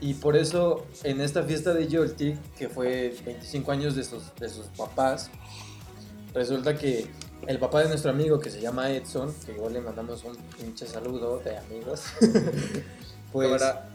[0.00, 4.48] Y por eso en esta fiesta de Yolti, que fue 25 años de sus, de
[4.48, 5.30] sus papás,
[6.34, 7.08] resulta que
[7.46, 10.86] el papá de nuestro amigo, que se llama Edson, que igual le mandamos un pinche
[10.86, 12.02] saludo de amigos,
[13.32, 13.88] pues, Ahora,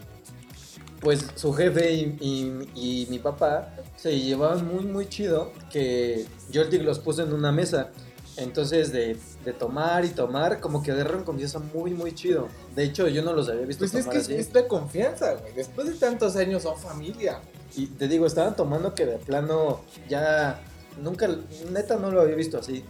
[1.01, 2.69] pues su jefe y, y-
[3.03, 7.89] y mi papá se llevaban muy, muy chido, que Yolti los puso en una mesa.
[8.37, 12.47] Entonces, de, de tomar y tomar, como que agarraron confianza muy, muy chido.
[12.75, 14.35] De hecho, yo no los había visto pues es que así.
[14.35, 15.53] es la confianza, güey.
[15.53, 17.41] Después de tantos años son familia.
[17.75, 20.61] Y te digo, estaban tomando que de plano ya
[21.01, 21.27] nunca,
[21.71, 22.83] neta no lo había visto así.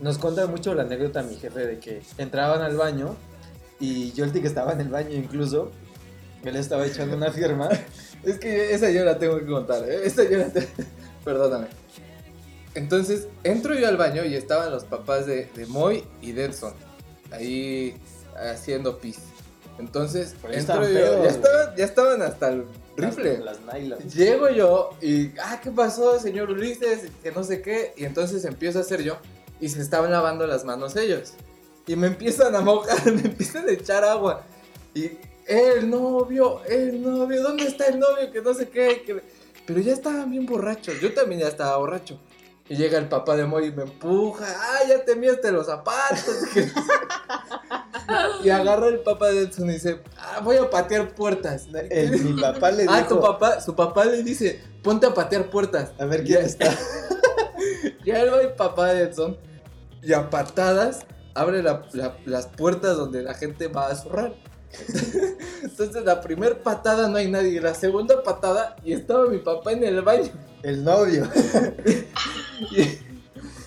[0.00, 3.16] Nos cuenta mucho la anécdota mi jefe de que entraban al baño
[3.80, 5.72] y yo el que estaba en el baño incluso,
[6.50, 7.68] él estaba echando una firma.
[8.22, 10.00] Es que esa yo la tengo que contar, ¿eh?
[10.04, 10.68] Esa yo la te-
[11.24, 11.66] Perdóname.
[12.74, 16.72] Entonces, entro yo al baño y estaban los papás de, de Moy y de Edson.
[17.30, 17.96] Ahí
[18.36, 19.18] haciendo pis.
[19.78, 21.22] Entonces, Pero entro yo.
[21.24, 22.64] ya, estaban, ya estaban hasta el
[22.96, 23.38] rifle.
[23.40, 23.58] Las.
[24.14, 27.10] Llego yo y, ah, ¿qué pasó, señor Ulises?
[27.22, 27.92] Que no sé qué.
[27.96, 29.18] Y entonces empiezo a hacer yo
[29.60, 31.34] y se estaban lavando las manos ellos.
[31.86, 34.44] Y me empiezan a mojar, me empiezan a echar agua.
[34.94, 35.10] Y
[35.46, 38.30] el novio, el novio, ¿dónde está el novio?
[38.32, 39.02] Que no sé qué.
[39.04, 39.22] que-
[39.66, 41.00] Pero ya estaban bien borrachos.
[41.00, 42.18] Yo también ya estaba borracho.
[42.68, 44.46] Y llega el papá de Moy y me empuja.
[44.48, 46.34] Ah, ya te los zapatos.
[48.44, 51.66] y agarra el papá de Edson y dice, ah, voy a patear puertas.
[51.90, 55.50] El- mi papá le dijo, Ah, tu papá, su papá le dice, ponte a patear
[55.50, 55.92] puertas.
[55.98, 56.78] a ver quién Ya- está.
[58.04, 59.36] Ya el papá de Edson
[60.02, 64.34] y a patadas abre la- la- las puertas donde la gente va a zurrar.
[65.62, 69.84] Entonces la primera patada no hay nadie, la segunda patada y estaba mi papá en
[69.84, 70.30] el baño.
[70.62, 71.28] El novio.
[72.70, 72.82] Y,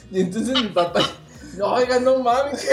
[0.09, 1.01] y entonces mi papá,
[1.57, 2.65] no, oiga, no mames.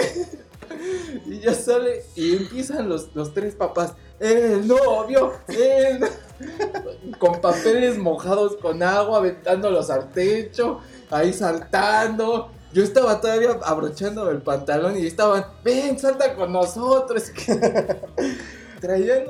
[1.27, 7.19] Y ya sale y empiezan los, los tres papás, el novio, el no-".
[7.19, 12.51] con papeles mojados con agua, aventándolos al techo, ahí saltando.
[12.73, 17.25] Yo estaba todavía abrochando el pantalón y estaban, ven, salta con nosotros.
[18.81, 19.25] traían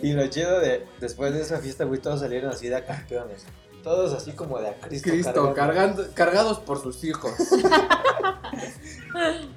[0.00, 3.44] Y lo chido de, después de esa fiesta, güey, todos salieron así de campeones.
[3.82, 5.10] Todos así como de a Cristo.
[5.10, 7.32] Cristo, cargando, cargados por sus hijos.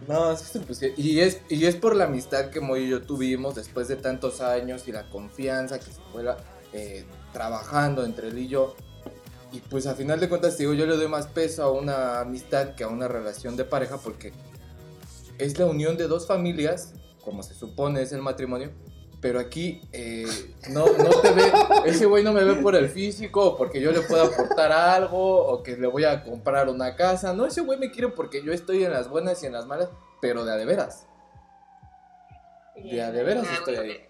[0.08, 3.02] no, sí se pusieron- y es, y es por la amistad que Moy y yo
[3.04, 6.24] tuvimos después de tantos años y la confianza que se fue
[6.74, 8.76] eh, trabajando entre él y yo.
[9.56, 12.76] Y pues a final de cuentas, digo, yo le doy más peso a una amistad
[12.76, 14.34] que a una relación de pareja porque
[15.38, 16.92] es la unión de dos familias,
[17.24, 18.72] como se supone es el matrimonio,
[19.22, 20.28] pero aquí eh,
[20.72, 21.44] no, no te ve,
[21.86, 25.48] ese güey no me ve por el físico o porque yo le pueda aportar algo
[25.48, 27.32] o que le voy a comprar una casa.
[27.32, 29.88] No, ese güey me quiere porque yo estoy en las buenas y en las malas,
[30.20, 31.08] pero de a de veras.
[32.76, 34.06] De a de veras da estoy ahí.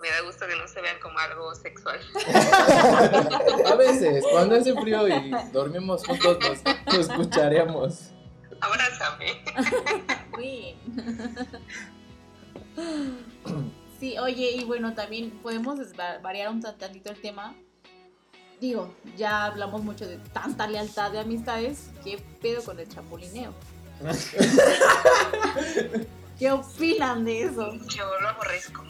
[0.00, 1.98] Me da gusto que no se vean como algo sexual.
[3.66, 8.10] A veces, cuando hace frío y dormimos juntos, nos, nos escucharemos.
[8.60, 9.42] Abrázame.
[10.36, 10.76] Uy.
[14.00, 15.78] Sí, oye, y bueno, también podemos
[16.22, 17.54] variar un tan- tantito el tema.
[18.60, 21.90] Digo, ya hablamos mucho de tanta lealtad de amistades.
[22.02, 23.52] ¿Qué pedo con el chapulineo?
[26.38, 27.72] ¿Qué opinan de eso?
[27.88, 28.84] Yo lo aborrezco.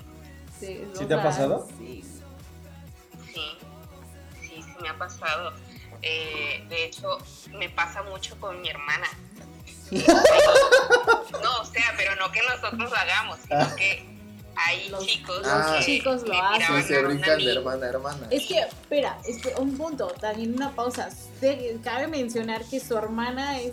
[0.66, 1.68] Sí, ¿Sí o te ha pasado?
[1.78, 2.04] Sí.
[3.32, 3.58] Sí,
[4.40, 5.52] sí, sí me ha pasado.
[6.02, 7.18] Eh, de hecho,
[7.52, 9.06] me pasa mucho con mi hermana.
[11.42, 14.04] No, o sea, pero no que nosotros lo hagamos, sino que
[14.56, 15.76] hay Los- chicos los Ah.
[15.78, 16.82] que chicos lo hacen.
[16.82, 18.26] Sí, se brincan de hermana a hermana.
[18.30, 21.08] Es que, espera, espe- un punto, también una pausa.
[21.82, 23.72] Cabe mencionar que su hermana es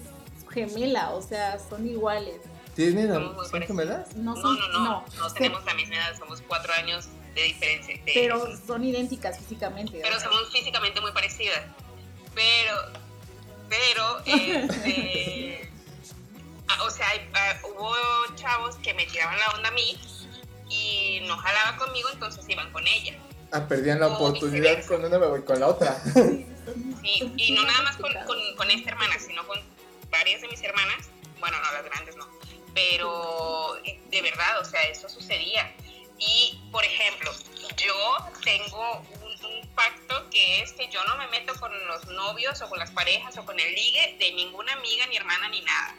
[0.49, 2.41] gemela, o sea, son iguales.
[2.75, 3.67] ¿Tienen Somos muy ¿Son parecidos.
[3.81, 4.15] gemelas?
[4.15, 7.43] No No, son, no, no, no, no, tenemos la misma edad, somos cuatro años de
[7.43, 7.95] diferencia.
[7.95, 9.99] de- pero son idénticas físicamente.
[10.01, 11.61] pero somos físicamente muy parecidas.
[12.33, 12.75] Pero,
[13.69, 15.69] pero, este,
[16.69, 17.93] ah, o sea, hay- ah, hubo
[18.35, 19.99] chavos que me tiraban la onda a mí
[20.69, 23.17] y no jalaba conmigo, entonces iban con ella.
[23.51, 26.01] Ah, perdían la O oportunidad con una, me voy con la otra.
[27.01, 29.59] Sí, y no nada más con, con, con esta hermana, sino con
[30.09, 31.09] varias de mis hermanas.
[31.41, 32.25] Bueno, no, las grandes no.
[32.73, 35.73] Pero eh, de verdad, o sea, eso sucedía.
[36.17, 37.33] Y, por ejemplo,
[37.77, 42.61] yo tengo un, un pacto que es que yo no me meto con los novios
[42.61, 45.95] o con las parejas o con el ligue de ninguna amiga, ni hermana, ni nada.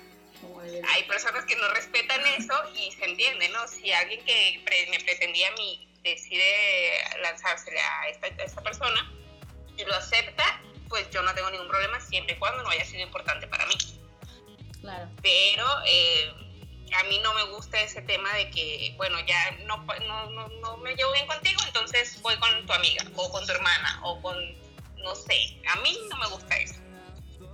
[0.95, 3.67] Hay personas que no respetan eso y se entiende, ¿no?
[3.69, 9.13] Si alguien que pre- me pretendía a mí decide lanzársele a esta, a esta persona
[9.77, 13.03] y lo acepta, pues yo no tengo ningún problema siempre y cuando no haya sido
[13.03, 13.75] importante para mí.
[14.81, 15.09] Claro.
[15.23, 16.33] Pero eh,
[16.95, 20.77] a mí no me gusta ese tema de que, bueno, ya no, no, no, no
[20.79, 24.37] me llevo bien contigo, entonces voy con tu amiga o con tu hermana o con,
[25.03, 26.75] no sé, a mí no me gusta eso.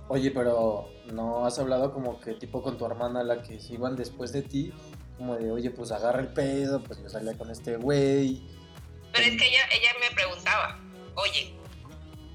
[0.07, 3.95] Oye, pero ¿no has hablado como que tipo con tu hermana, la que se iban
[3.95, 4.73] después de ti?
[5.17, 8.41] Como de, oye, pues agarra el pedo, pues yo salía con este güey.
[9.13, 10.79] Pero es que ella, ella me preguntaba,
[11.15, 11.53] oye,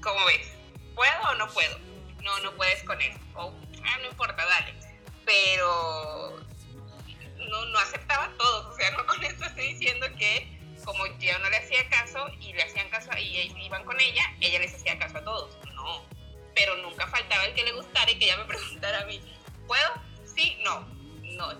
[0.01, 0.51] ¿cómo ves?
[0.95, 1.77] ¿Puedo o no puedo?
[2.23, 3.11] No, no puedes con él.
[3.35, 3.51] O,
[3.83, 4.73] ah, no importa, dale.
[5.25, 6.44] Pero
[7.49, 8.73] no, no aceptaba todos.
[8.73, 12.53] O sea, no con esto estoy diciendo que como yo no le hacía caso y
[12.53, 15.57] le hacían caso y iban con ella, ella les hacía caso a todos.
[15.73, 16.03] No.
[16.53, 19.19] Pero nunca faltaba el que le gustara y que ella me preguntara a mí,
[19.67, 19.89] ¿puedo?
[20.23, 20.87] Sí, no.
[21.23, 21.53] No,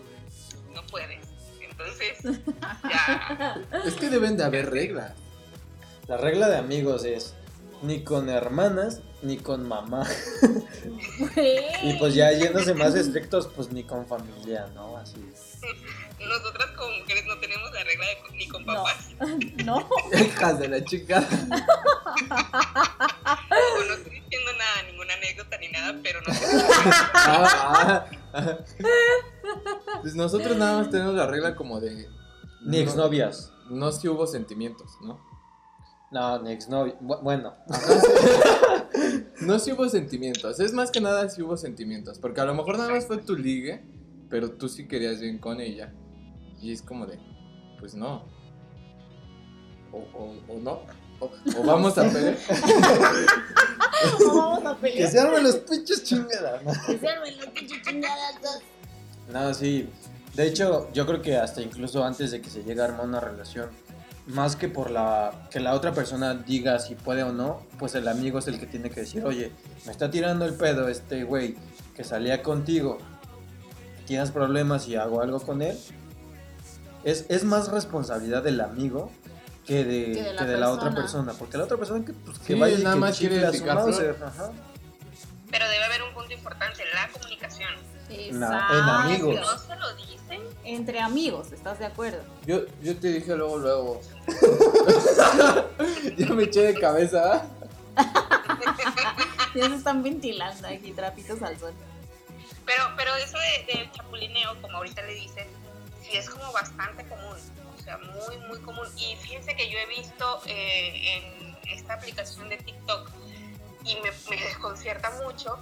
[0.74, 1.28] no puedes.
[1.60, 2.20] Entonces,
[2.90, 3.62] ya.
[3.84, 5.14] Es que deben de haber reglas.
[6.08, 7.36] La regla de amigos es
[7.82, 10.08] ni con hermanas ni con mamá.
[11.84, 14.98] Y pues ya yéndose más estrictos, pues ni con familia, ¿no?
[14.98, 15.18] Así.
[16.20, 18.74] Nosotras como mujeres no tenemos la regla de ni con No.
[18.74, 19.10] papás.
[19.66, 21.28] No, Hijas de la chica.
[22.30, 26.46] No estoy diciendo nada, ninguna anécdota ni nada, pero no sé.
[27.14, 28.58] Ah, ah.
[30.02, 32.08] Pues nosotros nada más tenemos la regla como de.
[32.66, 33.52] Ni no- exnovias.
[33.70, 35.20] No si hubo sentimientos, ¿no?
[36.12, 36.96] No, ni exnovia.
[37.02, 37.54] Bu- Bueno,
[39.42, 40.60] No si hubo sentimientos.
[40.60, 42.20] Es más que nada si hubo sentimientos.
[42.20, 43.84] Porque a lo mejor nada más fue tu ligue,
[44.30, 45.92] pero tú sí querías bien con ella.
[46.62, 47.20] Y es como de,
[47.80, 48.24] pues no.
[49.92, 50.80] O, o, o no.
[51.20, 52.38] O, o vamos a pelear.
[54.20, 55.10] no vamos a que pelear.
[55.12, 56.64] se armen los pinches chingadas.
[56.64, 56.72] ¿no?
[56.86, 58.62] Que se armen las pinches chingadas.
[59.32, 59.90] No, sí.
[60.36, 63.20] De hecho, yo creo que hasta incluso antes de que se llegue a armar una
[63.22, 63.70] relación,
[64.28, 68.08] más que por la que la otra persona diga si puede o no, pues el
[68.08, 69.52] amigo es el que tiene que decir, oye,
[69.86, 71.56] me está tirando el pedo este güey
[71.96, 72.98] que salía contigo,
[74.06, 75.78] tienes problemas y hago algo con él.
[77.04, 79.12] Es, es más responsabilidad del amigo
[79.66, 81.34] que de, Que de la que de la otra persona.
[81.34, 83.52] porque la otra persona que, pues, que Sí, vaya y nada que más quiere a
[83.52, 83.64] su.
[85.52, 87.70] Pero debe haber un punto punto importante, la comunicación.
[88.10, 88.74] Exacto.
[88.74, 89.36] en amigos.
[89.42, 90.42] No se lo dicen.
[90.64, 92.24] Entre amigos, ¿estás de acuerdo?
[92.46, 94.02] Yo, yo te dije luego, luego.
[96.18, 97.48] ya me eché de cabeza.
[99.56, 101.74] Ya se están ventilando aquí, trapitos al sol.
[102.66, 105.48] Pero, pero eso de, del chapulineo, como ahorita le dicen,
[106.02, 107.38] sí es como bastante común.
[107.74, 108.86] O sea, muy, muy común.
[108.98, 111.24] Y fíjense que yo he visto eh,
[111.64, 113.10] en esta aplicación de TikTok
[113.86, 115.58] y me, me desconcierta mucho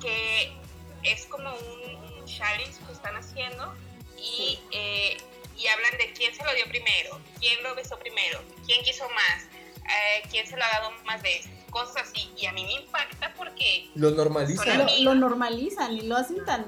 [0.00, 0.56] que
[1.12, 3.72] es como un, challenge que están haciendo
[4.18, 5.16] y, eh,
[5.56, 9.44] y hablan de quién se lo dio primero, quién lo besó primero, quién quiso más,
[9.84, 12.30] eh, quién se lo ha dado más veces, cosas así.
[12.36, 14.78] Y a mí me impacta porque Lo normalizan.
[14.78, 16.66] Lo, lo normalizan y lo hacen tan...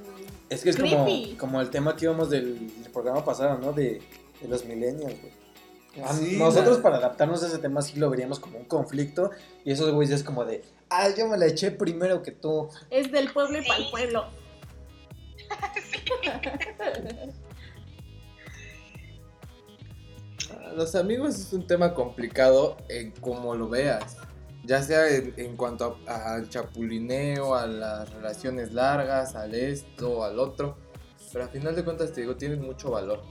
[0.49, 1.37] Es que es como, Creepy.
[1.39, 3.73] como el tema que íbamos del, del programa pasado, ¿no?
[3.75, 4.01] De,
[4.41, 5.33] de los millennials, güey.
[6.05, 9.31] A- Sí, Nosotros la- para adaptarnos a ese tema sí lo veríamos como un conflicto
[9.65, 12.69] y esos güeyes es como de, ah, yo me la eché primero que tú.
[12.91, 13.69] Es del pueblo y Sí.
[13.69, 14.25] para el pueblo.
[20.77, 24.17] Los amigos es un tema complicado en como lo veas.
[24.65, 30.39] Ya sea en, en cuanto a- al chapulineo, a las relaciones largas, al esto, al
[30.39, 30.77] otro.
[31.33, 33.23] Pero al final de cuentas te digo, tienen mucho valor.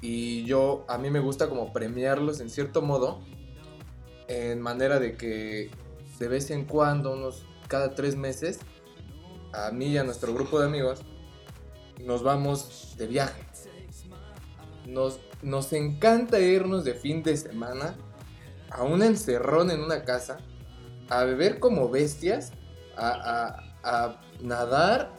[0.00, 3.20] Y yo, a mí me gusta como premiarlos en cierto modo.
[4.28, 5.70] En manera de que
[6.18, 8.60] de vez en cuando, unos cada tres meses,
[9.52, 11.00] a mí y a nuestro grupo de amigos,
[12.00, 13.42] nos vamos de viaje.
[14.86, 17.96] Nos, nos encanta irnos de fin de semana
[18.70, 20.38] a un encerrón en una casa,
[21.08, 22.52] a beber como bestias,
[22.96, 25.10] a, a- a nadar,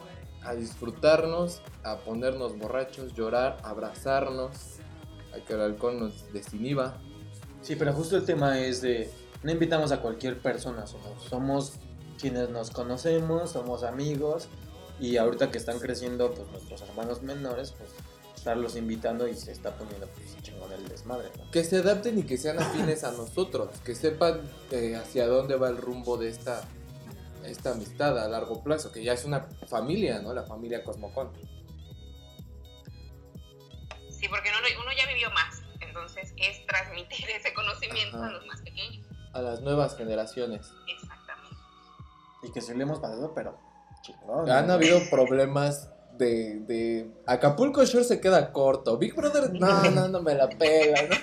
[0.42, 4.78] a disfrutarnos, a ponernos borrachos, llorar, abrazarnos,
[5.34, 6.98] a que el alcohol nos desinhiba.
[7.62, 9.10] Sí, pero justo el tema es de,
[9.46, 11.72] no invitamos a cualquier persona, somos, somos
[12.20, 14.48] quienes nos conocemos, somos amigos
[14.98, 17.90] y ahorita que están creciendo pues nuestros hermanos menores, pues
[18.34, 21.48] estarlos invitando y se está poniendo pues chingón el desmadre, ¿no?
[21.52, 24.40] Que se adapten y que sean afines a nosotros, que sepan
[24.72, 26.64] eh, hacia dónde va el rumbo de esta,
[27.44, 30.34] esta amistad a largo plazo, que ya es una familia, ¿no?
[30.34, 31.30] La familia Cosmocon.
[34.10, 38.26] Sí, porque uno, uno ya vivió más, entonces es transmitir ese conocimiento Ajá.
[38.26, 38.65] a los más pequeños.
[39.36, 40.72] A las nuevas generaciones.
[40.88, 41.56] Exactamente.
[42.42, 43.58] Y que sí le hemos pasado, pero
[44.00, 44.48] chingón.
[44.50, 47.10] Han habido problemas de, de...
[47.26, 48.96] Acapulco Shore se queda corto.
[48.96, 51.02] Big Brother, no, no, no me la pela.
[51.02, 51.16] ¿no?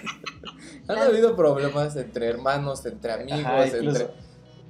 [0.93, 4.13] Han habido problemas entre hermanos, entre amigos, Ajá, incluso entre...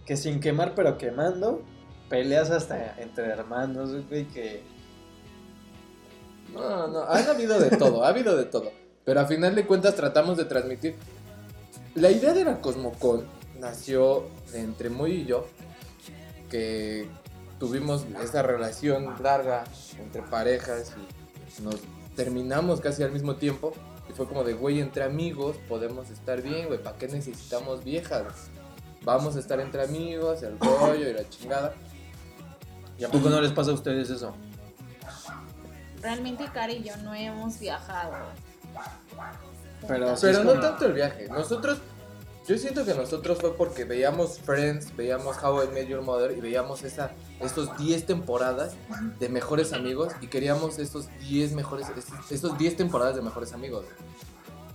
[0.06, 1.64] que sin quemar pero quemando,
[2.10, 4.64] peleas hasta entre hermanos, güey, que
[6.54, 8.72] No, no, han habido de todo, ha habido de todo.
[9.04, 10.96] Pero a final de cuentas tratamos de transmitir.
[11.96, 13.26] La idea de la Cosmocon
[13.64, 15.48] nació entre Muy y yo,
[16.50, 17.08] que
[17.60, 19.64] tuvimos esa relación larga
[20.00, 20.94] entre parejas
[21.58, 21.76] y nos
[22.16, 23.74] terminamos casi al mismo tiempo.
[24.10, 28.26] Y fue como de, güey, entre amigos podemos estar bien, güey, ¿para qué necesitamos viejas?
[29.04, 31.74] Vamos a estar entre amigos, el rollo y la chingada.
[32.98, 34.36] ¿Y a poco no les pasa a ustedes eso?
[36.02, 38.14] Realmente Cara y yo no hemos viajado.
[39.88, 41.28] Pero no como- tanto el viaje.
[41.30, 41.80] Nosotros,
[42.48, 46.42] yo siento que nosotros fue porque veíamos Friends, veíamos How I Met Your Mother y
[46.42, 48.74] veíamos esa, esos 10 temporadas
[49.20, 51.88] de mejores amigos y queríamos esos 10 mejores,
[52.30, 53.86] esos 10 temporadas de mejores amigos.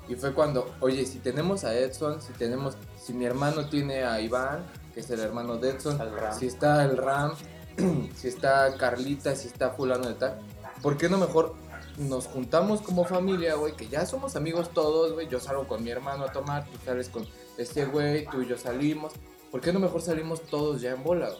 [0.09, 4.19] Y fue cuando, oye, si tenemos a Edson, si tenemos, si mi hermano tiene a
[4.21, 5.99] Iván, que es el hermano de Edson,
[6.39, 7.35] si está el Ram,
[8.17, 10.39] si está Carlita, si está fulano de tal,
[10.81, 11.55] ¿por qué no mejor
[11.99, 13.75] nos juntamos como familia, güey?
[13.75, 15.29] Que ya somos amigos todos, güey.
[15.29, 17.27] Yo salgo con mi hermano a tomar, tú sales con
[17.59, 19.13] este güey, tú y yo salimos.
[19.51, 21.31] ¿Por qué no mejor salimos todos ya en bola?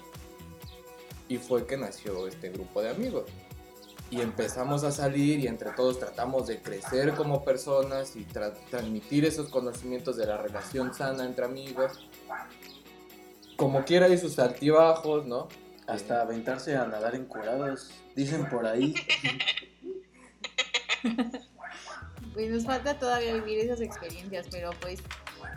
[1.29, 3.25] Y fue que nació este grupo de amigos.
[4.11, 9.27] Y empezamos a salir y entre todos tratamos de crecer como personas y tra- transmitir
[9.27, 12.09] esos conocimientos de la relación sana entre amigos.
[13.57, 15.49] Como quiera hay sus altibajos, ¿no?
[15.87, 18.95] Hasta aventarse a nadar encurados, dicen por ahí.
[22.39, 25.01] Pues nos falta todavía vivir esas experiencias, pero pues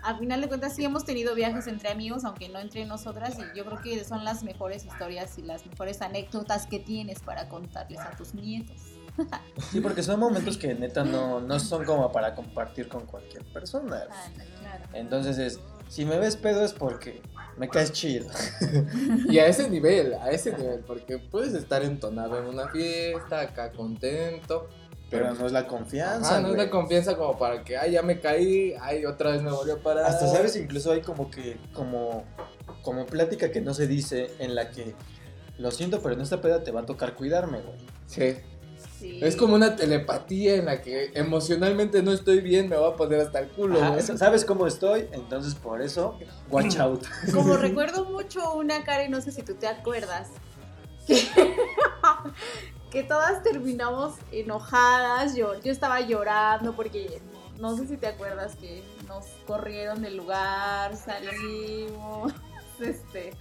[0.01, 3.55] al final de cuentas sí hemos tenido viajes entre amigos, aunque no entre nosotras, y
[3.55, 7.99] yo creo que son las mejores historias y las mejores anécdotas que tienes para contarles
[7.99, 8.75] a tus nietos.
[9.71, 14.05] Sí, porque son momentos que neta no, no son como para compartir con cualquier persona.
[14.09, 14.85] Ah, no, claro.
[14.93, 17.21] Entonces es, si me ves pedo es porque
[17.57, 18.27] me caes chido.
[19.29, 23.71] Y a ese nivel, a ese nivel, porque puedes estar entonado en una fiesta, acá
[23.71, 24.69] contento,
[25.11, 26.37] Pero no es la confianza.
[26.37, 29.43] Ah, no es la confianza como para que, ay, ya me caí, ay, otra vez
[29.43, 30.05] me volvió a parar.
[30.05, 32.23] Hasta sabes, incluso hay como que, como,
[32.81, 34.95] como plática que no se dice en la que
[35.57, 37.77] lo siento, pero en esta peda te va a tocar cuidarme, güey.
[38.07, 38.37] Sí.
[38.99, 39.19] Sí.
[39.21, 43.19] Es como una telepatía en la que emocionalmente no estoy bien, me voy a poner
[43.19, 43.81] hasta el culo.
[43.81, 44.17] Ajá, güey.
[44.17, 45.07] ¿Sabes cómo estoy?
[45.11, 46.17] Entonces, por eso,
[46.49, 47.03] watch out.
[47.33, 50.29] Como recuerdo mucho una Karen, no sé si tú te acuerdas,
[52.91, 55.35] que, todas terminamos enojadas.
[55.35, 57.21] Yo, yo estaba llorando porque
[57.57, 62.33] no sé si te acuerdas que nos corrieron del lugar, salimos,
[62.79, 63.33] este,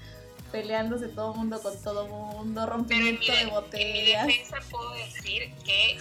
[0.53, 4.26] peleándose todo mundo con todo mundo, Pero en mi, rompimiento de- de en mi botellas.
[4.26, 5.98] defensa puedo decir que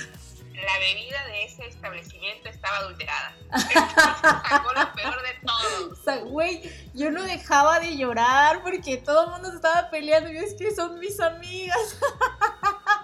[0.56, 3.34] la bebida de ese establecimiento estaba adulterada.
[4.50, 5.92] Sacó lo peor de todo.
[5.94, 10.30] O sea, güey, yo no dejaba de llorar porque todo el mundo se estaba peleando.
[10.30, 11.78] Y es que son mis amigas.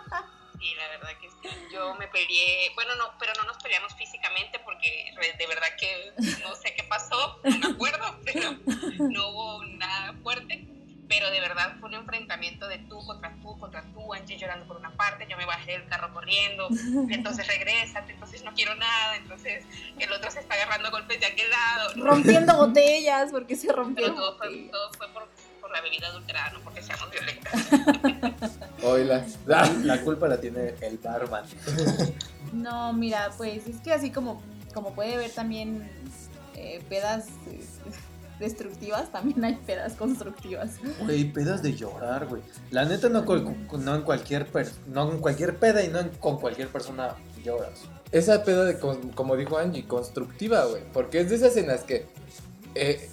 [0.60, 1.58] Sí, la verdad que sí.
[1.72, 6.56] Yo me peleé, bueno, no, pero no nos peleamos físicamente porque de verdad que no
[6.56, 8.52] sé qué pasó, no me acuerdo, pero
[9.10, 10.68] no hubo nada fuerte.
[11.08, 14.78] Pero de verdad fue un enfrentamiento de tú contra tú, contra tú, Angie llorando por
[14.78, 16.68] una parte, yo me bajé del carro corriendo,
[17.12, 19.64] entonces regresa, entonces no quiero nada, entonces
[20.00, 21.92] el otro se está agarrando a golpes de aquel lado.
[21.98, 24.72] Rompiendo botellas porque se Pero rompieron todo fue, botellas.
[24.72, 25.30] todo fue por,
[25.76, 28.52] por la bebida adulterada, no porque seamos violentas.
[28.84, 29.26] Oíla.
[29.84, 31.44] La culpa la tiene el barman.
[32.54, 34.42] No, mira, pues es que así como,
[34.74, 35.90] como puede ver también
[36.56, 37.64] eh, pedas eh,
[38.40, 40.76] destructivas, también hay pedas constructivas.
[41.02, 42.42] Güey, pedas de llorar, güey.
[42.72, 46.10] La neta, no, cual- no en cualquier per- no en cualquier peda y no en-
[46.10, 47.82] con cualquier persona lloras.
[48.12, 50.84] Esa peda, de, con- como dijo Angie, constructiva, güey.
[50.94, 52.06] Porque es de esas en las que
[52.76, 53.10] eh,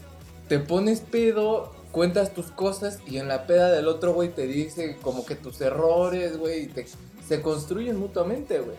[0.49, 4.97] te pones pedo, cuentas tus cosas y en la peda del otro, güey, te dice
[5.03, 6.87] como que tus errores, güey, y te-
[7.29, 8.77] se construyen mutuamente, güey.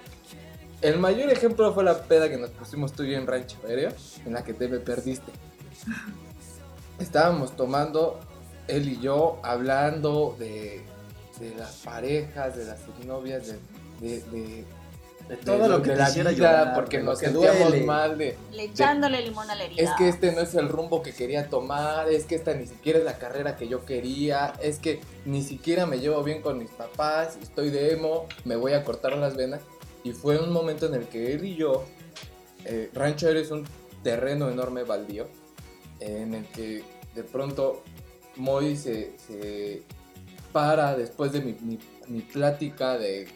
[0.82, 3.92] El mayor ejemplo fue la peda que nos pusimos tú y yo en Rancho Aéreo,
[4.26, 5.32] en la que te me perdiste.
[7.00, 8.20] Estábamos tomando,
[8.68, 10.82] él y yo, hablando de,
[11.40, 13.60] de las parejas, de las novias, de,
[14.02, 14.66] de, de-
[15.30, 17.86] De de todo lo que de la vida, llorar, porque nos que sentíamos duele.
[17.86, 19.82] mal de Le echándole limón a la herida.
[19.84, 23.00] es que este no es el rumbo que quería tomar, es que esta ni siquiera
[23.00, 26.70] es la carrera que yo quería, es que ni siquiera me llevo bien con mis
[26.72, 29.62] papás, estoy de emo, me voy a cortar las venas.
[30.04, 31.86] Y fue un momento en el que él y yo,
[32.66, 33.66] eh, Rancho Aéreo es un
[34.04, 35.28] terreno enorme baldío,
[36.02, 36.84] en el que
[37.16, 37.82] de pronto
[38.36, 39.84] Moy se, se
[40.52, 43.28] para después de mi, mi- mi plática de,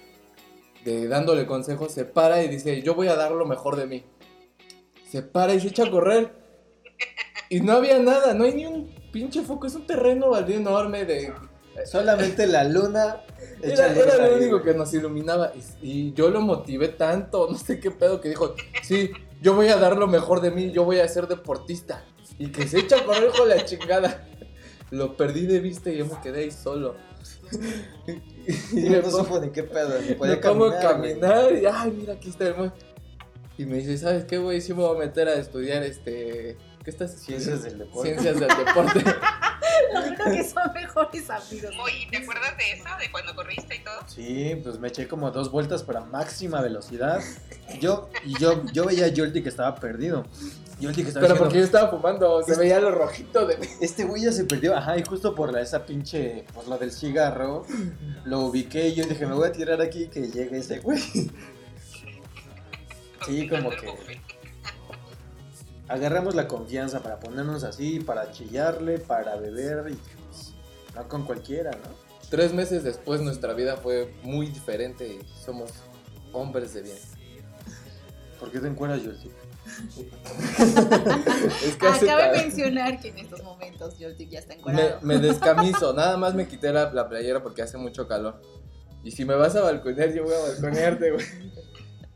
[0.86, 4.05] de dándole consejos, se para y dice, yo voy a dar lo mejor de mí.
[5.09, 6.32] Se para y se echa a correr.
[7.49, 11.05] Y no había nada, no hay ni un pinche foco, es un terreno baldío enorme
[11.05, 11.34] de...
[11.86, 13.21] Solamente la luna
[13.61, 15.51] Era, era lo único que nos iluminaba.
[15.82, 19.11] Y, y yo lo motivé tanto, no sé qué pedo, que dijo, sí,
[19.41, 22.03] yo voy a dar lo mejor de mí, yo voy a ser deportista.
[22.39, 24.28] Y que se echa a correr con la chingada.
[24.89, 26.95] Lo perdí de vista y yo me quedé ahí solo.
[28.72, 30.39] Y no me pongo- supo ni qué pedo, ni me podía a
[30.80, 32.72] caminar, y, ay, mira, aquí está el Moy.
[33.58, 34.62] Y me dice, ¿sabes qué, güey?
[34.62, 36.58] Sí me voy a meter a estudiar, este...
[36.84, 38.10] ¿Qué estás Ciencias del deporte.
[38.10, 39.04] Ciencias del deporte.
[39.93, 41.72] Lo bueno que son mejores amigos.
[41.84, 42.86] Oye, ¿y ¿te acuerdas de eso?
[42.98, 43.95] ¿De cuando corriste y todo?
[44.08, 47.20] Sí, pues me eché como dos vueltas para máxima velocidad.
[47.82, 50.26] Yo, y yo, yo veía a Jolty que estaba perdido.
[50.82, 53.67] Jolty que estaba Pero diciendo, porque yo estaba fumando, se veía lo rojito de mí.
[53.82, 54.75] este güey ya se perdió.
[54.75, 57.65] Ajá, y justo por la, esa pinche, por lo del cigarro,
[58.25, 61.01] lo ubiqué y yo dije, me voy a tirar aquí que llegue ese güey.
[63.25, 64.21] Sí, como que
[65.88, 70.53] agarramos la confianza para ponernos así, para chillarle, para beber y pues,
[70.95, 72.07] no con cualquiera, ¿no?
[72.30, 75.71] Tres meses después nuestra vida fue muy diferente y somos
[76.34, 76.97] hombres de bien.
[78.40, 79.32] ¿Por qué te encuentras, Jolty?
[81.66, 85.00] Es que Acabe de mencionar que en estos momentos Joltik ya está me, encuadrado.
[85.02, 88.42] me descamiso, nada más me quité la, la playera porque hace mucho calor.
[89.04, 91.26] Y si me vas a balconear, yo voy a balconearte, güey.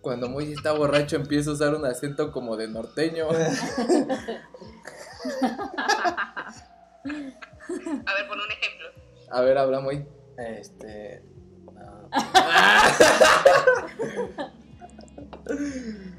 [0.02, 3.28] Cuando Moy está borracho empiezo a usar un acento como de norteño.
[3.30, 3.34] A
[7.04, 8.88] ver, pon un ejemplo.
[9.30, 10.06] A ver, habla Moy.
[10.38, 11.24] Este.
[11.74, 12.10] no.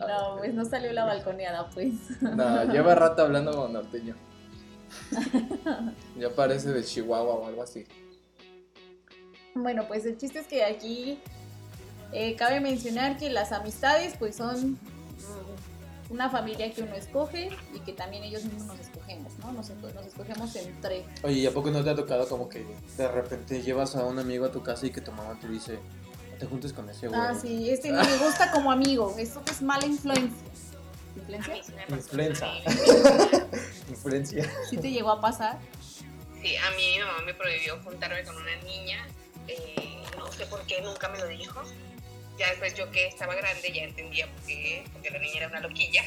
[0.00, 1.94] No, pues no salió la balconeada, pues.
[2.20, 4.16] No, lleva rato hablando como norteño.
[6.18, 7.86] Ya parece de Chihuahua o algo así.
[9.54, 11.18] Bueno, pues el chiste es que aquí
[12.12, 14.78] eh, cabe mencionar que las amistades pues son
[16.08, 19.52] una familia que uno escoge y que también ellos mismos nos escogemos, ¿no?
[19.52, 21.04] Nos, nos escogemos entre...
[21.22, 24.18] Oye, ¿y a poco no te ha tocado como que de repente llevas a un
[24.18, 25.78] amigo a tu casa y que tu mamá te dice,
[26.40, 27.20] te juntes con ese güey?
[27.20, 30.48] Ah, sí, este no me gusta como amigo, esto es mala influencia.
[31.14, 31.54] ¿Influencia?
[31.88, 32.50] Influenza.
[32.50, 33.46] horrible.
[33.88, 34.50] Influencia.
[34.68, 35.58] ¿Sí te llegó a pasar?
[36.42, 39.06] Sí, a mí mi mamá me prohibió juntarme con una niña.
[39.46, 41.62] eh, no sé por qué, nunca me lo dijo.
[42.38, 45.60] Ya después yo que estaba grande ya entendía por qué, porque la niña era una
[45.60, 46.02] loquilla.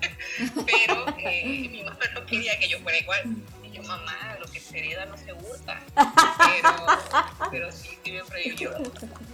[0.66, 3.36] Pero eh, mi mamá no quería que yo fuera igual.
[3.64, 5.82] Y yo, mamá, que se hereda no se hurta.
[5.94, 8.70] Pero, pero sí, sí me prohibió.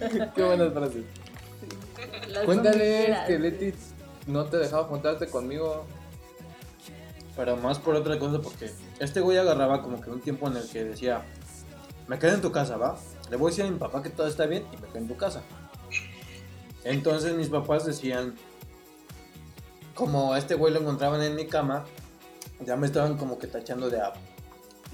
[0.34, 1.04] Qué buenas frases.
[2.28, 3.74] Las Cuéntales que Leti
[4.26, 5.84] no te dejaba juntarte conmigo.
[7.36, 10.68] Pero más por otra cosa, porque este güey agarraba como que un tiempo en el
[10.68, 11.22] que decía,
[12.08, 12.98] me quedo en tu casa, ¿va?
[13.30, 15.08] Le voy a decir a mi papá que todo está bien y me quedo en
[15.08, 15.42] tu casa.
[16.82, 18.34] Entonces mis papás decían,
[19.94, 21.84] como a este güey lo encontraban en mi cama,
[22.60, 24.00] ya me estaban como que tachando de,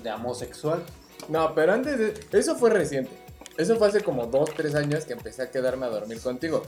[0.07, 0.82] de homosexual.
[1.28, 2.38] No, pero antes de...
[2.38, 3.11] Eso fue reciente.
[3.59, 6.62] Eso fue hace como dos, tres años que empecé a quedarme a dormir contigo.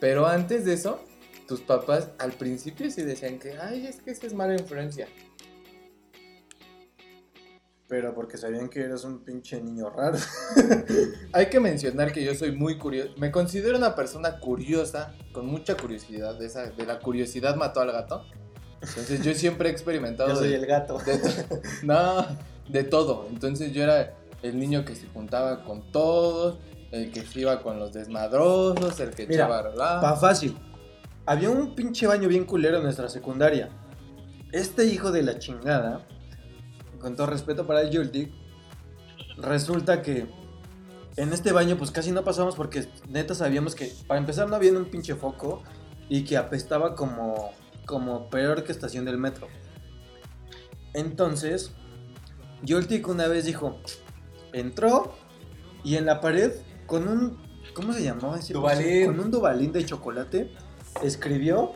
[0.00, 1.00] Pero antes de eso,
[1.46, 5.08] tus papás al principio sí decían que, ay, es que es mala influencia.
[7.86, 10.18] Pero porque sabían que eras un pinche niño raro.
[11.32, 13.10] Hay que mencionar que yo soy muy curioso.
[13.18, 16.38] Me considero una persona curiosa, con mucha curiosidad.
[16.38, 18.24] De, esa, de la curiosidad mató al gato.
[18.80, 20.30] Entonces yo siempre he experimentado.
[20.30, 20.98] Yo soy de- el gato.
[20.98, 21.20] de
[21.82, 22.26] no,
[22.68, 23.26] de todo.
[23.30, 26.58] Entonces yo era el niño que se juntaba con todos,
[26.90, 30.00] el que se iba con los desmadrosos, el que Mira, echaba.
[30.00, 30.56] Pa' fácil.
[31.26, 33.70] Había un pinche baño bien culero en nuestra secundaria.
[34.52, 36.06] Este hijo de la chingada,
[37.00, 38.30] con todo respeto para el Yultik,
[39.38, 40.26] resulta que
[41.16, 44.72] en este baño pues casi no pasamos porque neta sabíamos que para empezar no había
[44.72, 45.62] un pinche foco
[46.08, 47.52] y que apestaba como,
[47.86, 49.48] como peor que estación del metro.
[50.92, 51.72] Entonces,
[52.64, 53.78] Yultik una vez dijo,
[54.52, 55.14] entró
[55.82, 56.52] y en la pared
[56.86, 57.38] con un,
[57.74, 58.52] ¿cómo se llamaba ese?
[58.52, 59.06] Dubalín.
[59.06, 60.50] Con un dubalín de chocolate
[61.02, 61.72] escribió,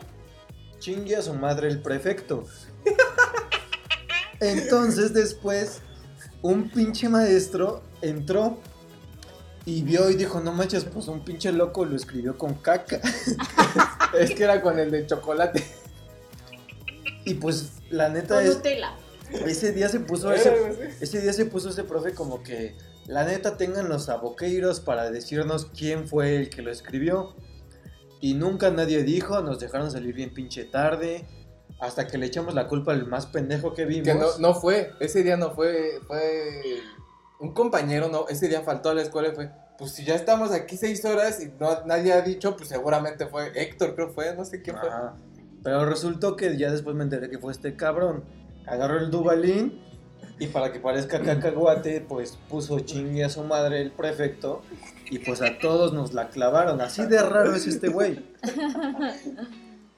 [0.79, 2.45] chingue a su madre el prefecto.
[4.39, 5.81] Entonces después
[6.41, 8.59] un pinche maestro entró
[9.65, 12.99] y vio y dijo, no manches, pues un pinche loco lo escribió con caca.
[14.17, 15.63] Es que era con el de chocolate.
[17.25, 18.95] Y pues la neta Con es, Nutella.
[19.45, 20.53] Ese día se puso ese,
[21.01, 22.75] ese día se puso ese profe como que
[23.07, 27.35] la neta tengan los aboqueiros para decirnos quién fue el que lo escribió.
[28.21, 31.25] Y nunca nadie dijo, nos dejaron salir bien pinche tarde.
[31.79, 34.07] Hasta que le echamos la culpa al más pendejo que vimos.
[34.07, 36.81] Que no, no fue, ese día no fue, fue
[37.39, 40.51] un compañero, no, ese día faltó a la escuela y fue, pues si ya estamos
[40.51, 44.43] aquí seis horas y no, nadie ha dicho, pues seguramente fue Héctor, creo fue, no
[44.43, 44.89] sé quién fue.
[45.63, 48.23] Pero resultó que ya después me enteré que fue este cabrón.
[48.69, 49.81] Agarró el Dubalín
[50.39, 54.61] y para que parezca cacahuate, pues puso chingue a su madre el prefecto.
[55.09, 56.79] Y pues a todos nos la clavaron.
[56.81, 58.23] Así de raro es este güey.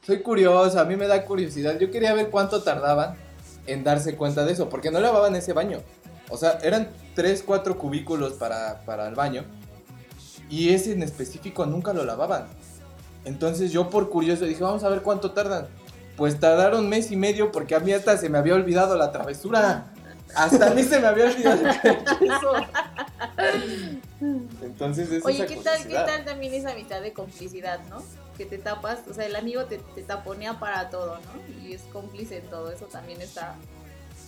[0.01, 1.77] Soy curioso, a mí me da curiosidad.
[1.77, 3.15] Yo quería ver cuánto tardaban
[3.67, 5.81] en darse cuenta de eso, porque no lavaban ese baño.
[6.29, 9.43] O sea, eran 3, 4 cubículos para, para el baño.
[10.49, 12.47] Y ese en específico nunca lo lavaban.
[13.25, 15.67] Entonces yo por curioso dije, vamos a ver cuánto tardan.
[16.21, 19.85] Pues tardaron mes y medio porque a mí hasta se me había olvidado la travesura.
[20.35, 22.53] Hasta a mí se me había olvidado eso.
[24.61, 28.03] Entonces es Oye, ¿qué tal, ¿qué tal también esa mitad de complicidad, no?
[28.37, 31.63] Que te tapas, o sea, el amigo te, te taponea para todo, ¿no?
[31.67, 33.55] Y es cómplice en todo, eso también está...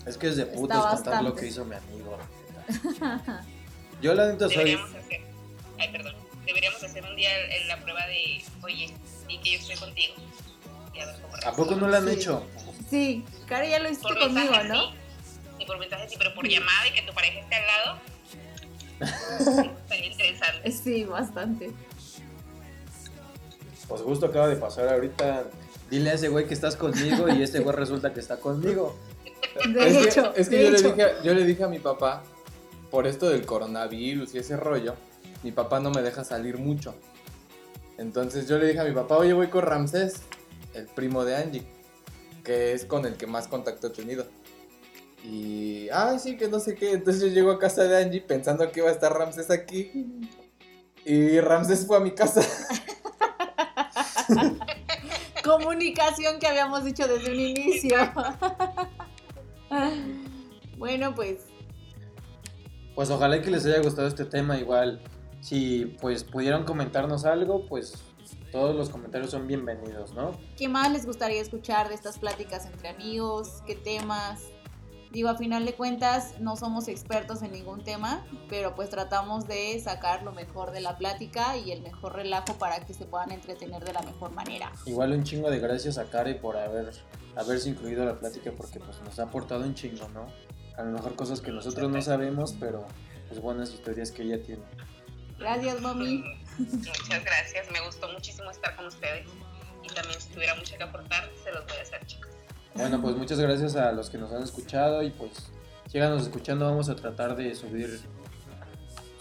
[0.08, 1.24] Es que es de putos contar bastante.
[1.26, 2.18] lo que hizo mi amigo.
[4.02, 4.56] Yo la neta soy...
[4.56, 5.22] Deberíamos hacer,
[5.78, 7.30] ay, perdón, deberíamos hacer un día
[7.68, 8.92] la prueba de, oye,
[9.28, 10.16] di que yo estoy contigo.
[10.94, 12.14] Y a ver cómo ¿A poco no la han Sí.
[12.14, 12.46] hecho?
[12.90, 14.92] Sí, Cari ya lo hiciste Por conmigo, mensaje ¿no?
[14.92, 14.98] sí.
[15.60, 18.00] Sí, por mensaje sí, pero por llamada y que tu pareja esté al lado.
[19.90, 20.72] Sería interesante.
[20.72, 21.72] Sí, bastante.
[23.88, 25.46] Pues justo acaba de pasar ahorita.
[25.90, 28.98] Dile a ese güey que estás conmigo y este güey resulta que está conmigo.
[29.68, 31.78] De es hecho, que, es que de yo, le dije, yo le dije a mi
[31.80, 32.24] papá,
[32.90, 34.96] por esto del coronavirus y ese rollo,
[35.44, 36.96] mi papá no me deja salir mucho.
[38.00, 40.22] Entonces yo le dije a mi papá, oye, voy con Ramsés,
[40.74, 41.66] el primo de Angie,
[42.44, 44.26] que es con el que más contacto he tenido.
[45.24, 46.92] Y, ah, sí, que no sé qué.
[46.92, 50.06] Entonces yo llego a casa de Angie pensando que iba a estar Ramsés aquí.
[51.06, 52.42] Y Ramsés fue a mi casa.
[55.44, 57.98] Comunicación que habíamos dicho desde un inicio.
[60.78, 61.46] bueno, pues
[62.96, 64.58] Pues ojalá que les haya gustado este tema.
[64.58, 65.02] Igual,
[65.42, 67.94] si pues pudieron comentarnos algo, pues
[68.54, 70.32] todos los comentarios son bienvenidos, ¿no?
[70.56, 73.64] ¿Qué más les gustaría escuchar de estas pláticas entre amigos?
[73.66, 74.44] ¿Qué temas?
[75.12, 79.80] Digo, a final de cuentas, no somos expertos en ningún tema, pero pues tratamos de
[79.80, 83.84] sacar lo mejor de la plática y el mejor relajo para que se puedan entretener
[83.84, 84.72] de la mejor manera.
[84.86, 86.94] Igual un chingo de gracias a Kari por haber
[87.36, 90.28] haberse incluido a la plática porque pues nos ha aportado un chingo, ¿no?
[90.78, 92.86] a lo mejor cosas que nosotros no sabemos, pero
[93.28, 94.64] pues buenas historias que ella tiene.
[95.40, 96.24] Gracias, mami.
[96.58, 99.28] Muchas gracias, me gustó muchísimo estar con ustedes
[99.84, 102.32] y también si tuviera mucho que aportar, se los voy a hacer, chicos.
[102.76, 105.32] Bueno, pues muchas gracias a los que nos han escuchado y pues
[105.92, 108.02] síganos escuchando, vamos a tratar de subir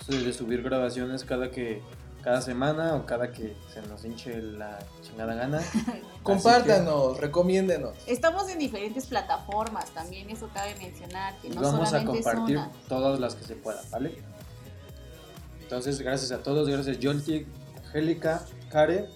[0.08, 1.80] de subir grabaciones cada que
[2.22, 5.60] cada semana o cada que se nos hinche la chingada gana.
[6.22, 7.96] Compártanos, recomiéndenos.
[8.06, 11.36] Estamos en diferentes plataformas, también eso cabe mencionar.
[11.38, 12.70] Que y no vamos a compartir una.
[12.88, 14.22] todas las que se puedan, ¿vale?
[15.72, 17.46] Entonces, gracias a todos, gracias Jolti,
[17.78, 19.08] Angélica, Kare,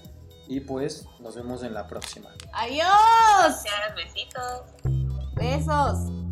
[0.48, 2.30] y pues nos vemos en la próxima.
[2.50, 2.86] ¡Adiós!
[3.38, 4.62] Gracias, besitos.
[5.34, 6.25] Besos.